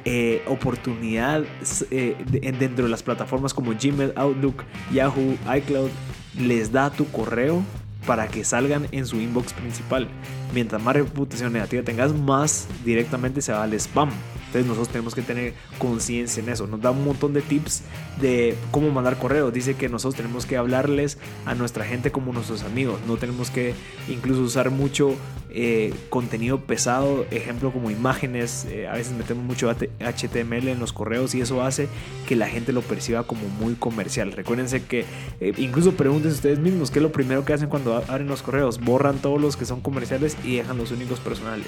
eh, 0.06 0.44
oportunidad 0.48 1.44
eh, 1.90 2.18
dentro 2.60 2.84
de 2.86 2.92
las 2.92 3.04
plataformas 3.04 3.54
como 3.54 3.72
Gmail, 3.72 4.12
Outlook, 4.18 4.64
Yahoo, 4.92 5.38
iCloud 5.56 5.90
les 6.38 6.72
da 6.72 6.90
tu 6.90 7.10
correo 7.12 7.64
para 8.06 8.28
que 8.28 8.44
salgan 8.44 8.88
en 8.92 9.06
su 9.06 9.18
inbox 9.18 9.54
principal. 9.54 10.08
Mientras 10.54 10.82
más 10.82 10.96
reputación 10.96 11.54
negativa 11.54 11.84
tengas, 11.84 12.14
más 12.14 12.68
directamente 12.84 13.42
se 13.42 13.54
va 13.54 13.64
al 13.64 13.74
spam. 13.74 14.10
Entonces 14.54 14.68
nosotros 14.68 14.90
tenemos 14.90 15.16
que 15.16 15.24
tener 15.24 15.54
conciencia 15.80 16.44
en 16.44 16.50
eso. 16.50 16.68
Nos 16.68 16.80
da 16.80 16.92
un 16.92 17.04
montón 17.04 17.34
de 17.34 17.42
tips 17.42 17.82
de 18.22 18.56
cómo 18.70 18.92
mandar 18.92 19.18
correos. 19.18 19.52
Dice 19.52 19.74
que 19.74 19.90
nosotros 19.90 20.16
tenemos 20.16 20.46
que 20.46 20.58
hablarles 20.58 21.18
a 21.48 21.56
nuestra 21.56 21.86
gente 21.86 22.12
como 22.12 22.34
nuestros 22.34 22.62
amigos. 22.62 23.00
No 23.08 23.18
tenemos 23.18 23.50
que 23.50 23.74
incluso 24.08 24.44
usar 24.44 24.70
mucho 24.70 25.16
eh, 25.50 25.92
contenido 26.12 26.60
pesado, 26.62 27.26
ejemplo 27.32 27.74
como 27.74 27.90
imágenes. 27.90 28.68
Eh, 28.70 28.88
a 28.88 28.94
veces 28.94 29.14
metemos 29.14 29.44
mucho 29.44 29.72
HTML 29.72 30.68
en 30.68 30.80
los 30.80 30.94
correos 30.94 31.34
y 31.34 31.42
eso 31.42 31.64
hace 31.64 31.88
que 32.28 32.36
la 32.36 32.48
gente 32.48 32.74
lo 32.74 32.82
perciba 32.82 33.24
como 33.24 33.48
muy 33.48 33.74
comercial. 33.74 34.34
Recuérdense 34.34 34.84
que 34.84 35.06
eh, 35.40 35.54
incluso 35.58 35.94
pregúntense 35.94 36.36
ustedes 36.36 36.60
mismos 36.60 36.92
qué 36.92 37.00
es 37.00 37.04
lo 37.04 37.12
primero 37.12 37.44
que 37.44 37.54
hacen 37.54 37.70
cuando 37.70 37.96
abren 37.96 38.28
los 38.28 38.44
correos. 38.44 38.80
Borran 38.80 39.18
todos 39.18 39.42
los 39.42 39.58
que 39.58 39.66
son 39.66 39.82
comerciales 39.82 40.38
y 40.44 40.58
dejan 40.58 40.78
los 40.78 40.92
únicos 40.92 41.20
personales. 41.20 41.66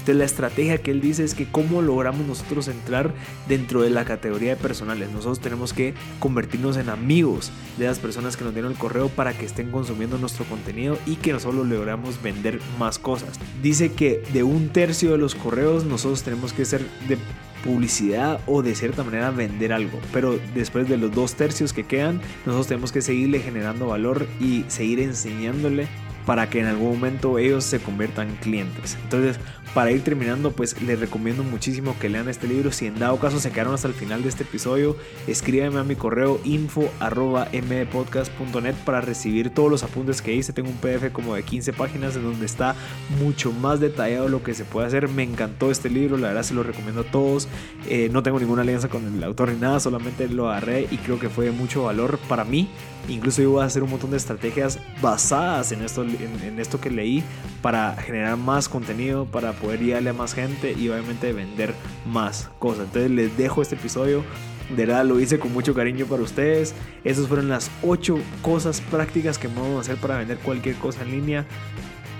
Entonces 0.00 0.16
la 0.16 0.24
estrategia 0.24 0.78
que 0.78 0.90
él 0.90 1.00
dice 1.00 1.24
es 1.24 1.34
que 1.34 1.46
cómo 1.46 1.82
logramos 1.82 2.26
nosotros 2.26 2.68
entrar 2.68 3.12
dentro 3.48 3.82
de 3.82 3.90
la 3.90 4.04
categoría 4.04 4.50
de 4.50 4.56
personales. 4.56 5.10
Nosotros 5.10 5.40
tenemos 5.40 5.72
que 5.72 5.94
convertirnos 6.18 6.76
en 6.76 6.88
amigos 6.88 7.52
de 7.78 7.86
las 7.86 7.98
personas 7.98 8.36
que 8.36 8.44
nos 8.44 8.54
dieron 8.54 8.72
el 8.72 8.78
correo 8.78 9.08
para 9.08 9.34
que 9.34 9.46
estén 9.46 9.70
consumiendo 9.70 10.18
nuestro 10.18 10.44
contenido 10.46 10.98
y 11.06 11.16
que 11.16 11.32
nosotros 11.32 11.66
logramos 11.66 12.22
vender 12.22 12.60
más 12.78 12.98
cosas. 12.98 13.38
Dice 13.62 13.92
que 13.92 14.22
de 14.32 14.42
un 14.42 14.70
tercio 14.70 15.12
de 15.12 15.18
los 15.18 15.34
correos 15.34 15.84
nosotros 15.84 16.22
tenemos 16.22 16.52
que 16.52 16.64
ser 16.64 16.80
de 17.08 17.18
publicidad 17.64 18.40
o 18.46 18.62
de 18.62 18.74
cierta 18.74 19.04
manera 19.04 19.30
vender 19.30 19.72
algo. 19.72 19.98
Pero 20.12 20.38
después 20.54 20.88
de 20.88 20.96
los 20.96 21.14
dos 21.14 21.34
tercios 21.34 21.72
que 21.72 21.84
quedan, 21.84 22.20
nosotros 22.46 22.68
tenemos 22.68 22.92
que 22.92 23.02
seguirle 23.02 23.40
generando 23.40 23.86
valor 23.86 24.26
y 24.40 24.64
seguir 24.68 25.00
enseñándole 25.00 25.88
para 26.30 26.48
que 26.48 26.60
en 26.60 26.66
algún 26.66 26.90
momento 26.90 27.40
ellos 27.40 27.64
se 27.64 27.80
conviertan 27.80 28.28
en 28.28 28.36
clientes. 28.36 28.96
Entonces, 29.02 29.40
para 29.74 29.90
ir 29.90 30.04
terminando, 30.04 30.52
pues 30.52 30.80
les 30.80 31.00
recomiendo 31.00 31.42
muchísimo 31.42 31.96
que 31.98 32.08
lean 32.08 32.28
este 32.28 32.46
libro. 32.46 32.70
Si 32.70 32.86
en 32.86 33.00
dado 33.00 33.18
caso 33.18 33.40
se 33.40 33.50
quedaron 33.50 33.74
hasta 33.74 33.88
el 33.88 33.94
final 33.94 34.22
de 34.22 34.28
este 34.28 34.44
episodio, 34.44 34.96
escríbeme 35.26 35.80
a 35.80 35.82
mi 35.82 35.96
correo 35.96 36.40
info.mpodcast.net 36.44 38.76
para 38.84 39.00
recibir 39.00 39.50
todos 39.50 39.72
los 39.72 39.82
apuntes 39.82 40.22
que 40.22 40.32
hice. 40.32 40.52
Tengo 40.52 40.68
un 40.68 40.76
PDF 40.76 41.10
como 41.12 41.34
de 41.34 41.42
15 41.42 41.72
páginas 41.72 42.14
en 42.14 42.22
donde 42.22 42.46
está 42.46 42.76
mucho 43.18 43.50
más 43.50 43.80
detallado 43.80 44.28
lo 44.28 44.44
que 44.44 44.54
se 44.54 44.64
puede 44.64 44.86
hacer. 44.86 45.08
Me 45.08 45.24
encantó 45.24 45.72
este 45.72 45.90
libro, 45.90 46.16
la 46.16 46.28
verdad 46.28 46.44
se 46.44 46.54
lo 46.54 46.62
recomiendo 46.62 47.00
a 47.00 47.10
todos. 47.10 47.48
Eh, 47.88 48.08
no 48.12 48.22
tengo 48.22 48.38
ninguna 48.38 48.62
alianza 48.62 48.88
con 48.88 49.16
el 49.16 49.24
autor 49.24 49.50
ni 49.50 49.58
nada, 49.58 49.80
solamente 49.80 50.28
lo 50.28 50.48
agarré 50.48 50.86
y 50.90 50.98
creo 50.98 51.18
que 51.18 51.28
fue 51.28 51.46
de 51.46 51.50
mucho 51.50 51.82
valor 51.82 52.20
para 52.28 52.44
mí. 52.44 52.70
Incluso 53.08 53.42
yo 53.42 53.52
voy 53.52 53.62
a 53.62 53.66
hacer 53.66 53.82
un 53.82 53.90
montón 53.90 54.10
de 54.10 54.16
estrategias 54.16 54.78
basadas 55.00 55.72
en 55.72 55.82
esto, 55.82 56.04
en 56.24 56.58
esto 56.60 56.80
que 56.80 56.90
leí 56.90 57.22
para 57.62 57.96
generar 57.96 58.36
más 58.36 58.68
contenido, 58.68 59.26
para 59.26 59.52
poder 59.52 59.80
llegarle 59.80 60.10
a 60.10 60.12
más 60.12 60.34
gente 60.34 60.72
y 60.72 60.88
obviamente 60.88 61.32
vender 61.32 61.74
más 62.06 62.50
cosas. 62.58 62.86
Entonces 62.86 63.10
les 63.10 63.36
dejo 63.36 63.62
este 63.62 63.74
episodio. 63.74 64.24
De 64.70 64.86
verdad 64.86 65.04
lo 65.04 65.18
hice 65.18 65.40
con 65.40 65.52
mucho 65.52 65.74
cariño 65.74 66.06
para 66.06 66.22
ustedes. 66.22 66.74
Esas 67.02 67.26
fueron 67.26 67.48
las 67.48 67.70
8 67.82 68.18
cosas 68.40 68.80
prácticas 68.80 69.36
que 69.36 69.48
podemos 69.48 69.80
hacer 69.80 69.96
para 69.96 70.18
vender 70.18 70.38
cualquier 70.38 70.76
cosa 70.76 71.02
en 71.02 71.10
línea 71.10 71.46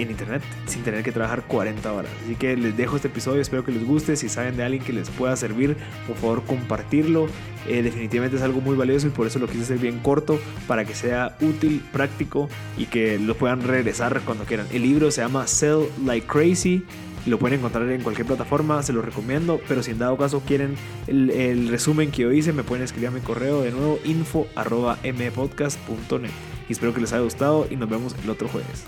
en 0.02 0.10
internet 0.10 0.42
sin 0.66 0.82
tener 0.82 1.02
que 1.02 1.12
trabajar 1.12 1.42
40 1.46 1.92
horas. 1.92 2.10
Así 2.24 2.34
que 2.36 2.56
les 2.56 2.76
dejo 2.76 2.96
este 2.96 3.08
episodio, 3.08 3.40
espero 3.40 3.64
que 3.64 3.72
les 3.72 3.84
guste. 3.84 4.16
Si 4.16 4.28
saben 4.28 4.56
de 4.56 4.64
alguien 4.64 4.82
que 4.82 4.92
les 4.92 5.10
pueda 5.10 5.36
servir, 5.36 5.76
por 6.06 6.16
favor 6.16 6.44
compartirlo. 6.44 7.28
Eh, 7.66 7.82
definitivamente 7.82 8.36
es 8.36 8.42
algo 8.42 8.60
muy 8.60 8.76
valioso 8.76 9.06
y 9.06 9.10
por 9.10 9.26
eso 9.26 9.38
lo 9.38 9.46
quise 9.46 9.62
hacer 9.62 9.78
bien 9.78 9.98
corto 9.98 10.40
para 10.66 10.84
que 10.84 10.94
sea 10.94 11.36
útil, 11.40 11.82
práctico 11.92 12.48
y 12.78 12.86
que 12.86 13.18
lo 13.18 13.36
puedan 13.36 13.62
regresar 13.62 14.20
cuando 14.24 14.44
quieran. 14.44 14.66
El 14.72 14.82
libro 14.82 15.10
se 15.10 15.20
llama 15.20 15.46
Sell 15.46 15.88
Like 16.04 16.26
Crazy. 16.26 16.84
Lo 17.26 17.38
pueden 17.38 17.58
encontrar 17.58 17.86
en 17.90 18.02
cualquier 18.02 18.26
plataforma, 18.26 18.82
se 18.82 18.94
lo 18.94 19.02
recomiendo. 19.02 19.60
Pero 19.68 19.82
si 19.82 19.90
en 19.90 19.98
dado 19.98 20.16
caso 20.16 20.40
quieren 20.40 20.74
el, 21.06 21.68
resumen 21.68 22.10
que 22.10 22.22
yo 22.22 22.32
hice, 22.32 22.52
me 22.52 22.64
pueden 22.64 22.82
escribir 22.82 23.08
a 23.08 23.10
mi 23.10 23.20
correo 23.20 23.60
de 23.62 23.72
nuevo 23.72 23.98
info 24.04 24.46
mpodcast.net. 24.56 26.30
Y 26.68 26.72
espero 26.72 26.94
que 26.94 27.00
les 27.00 27.12
haya 27.12 27.22
gustado 27.22 27.66
y 27.68 27.76
nos 27.76 27.90
vemos 27.90 28.16
el 28.22 28.30
otro 28.30 28.48
jueves. 28.48 28.86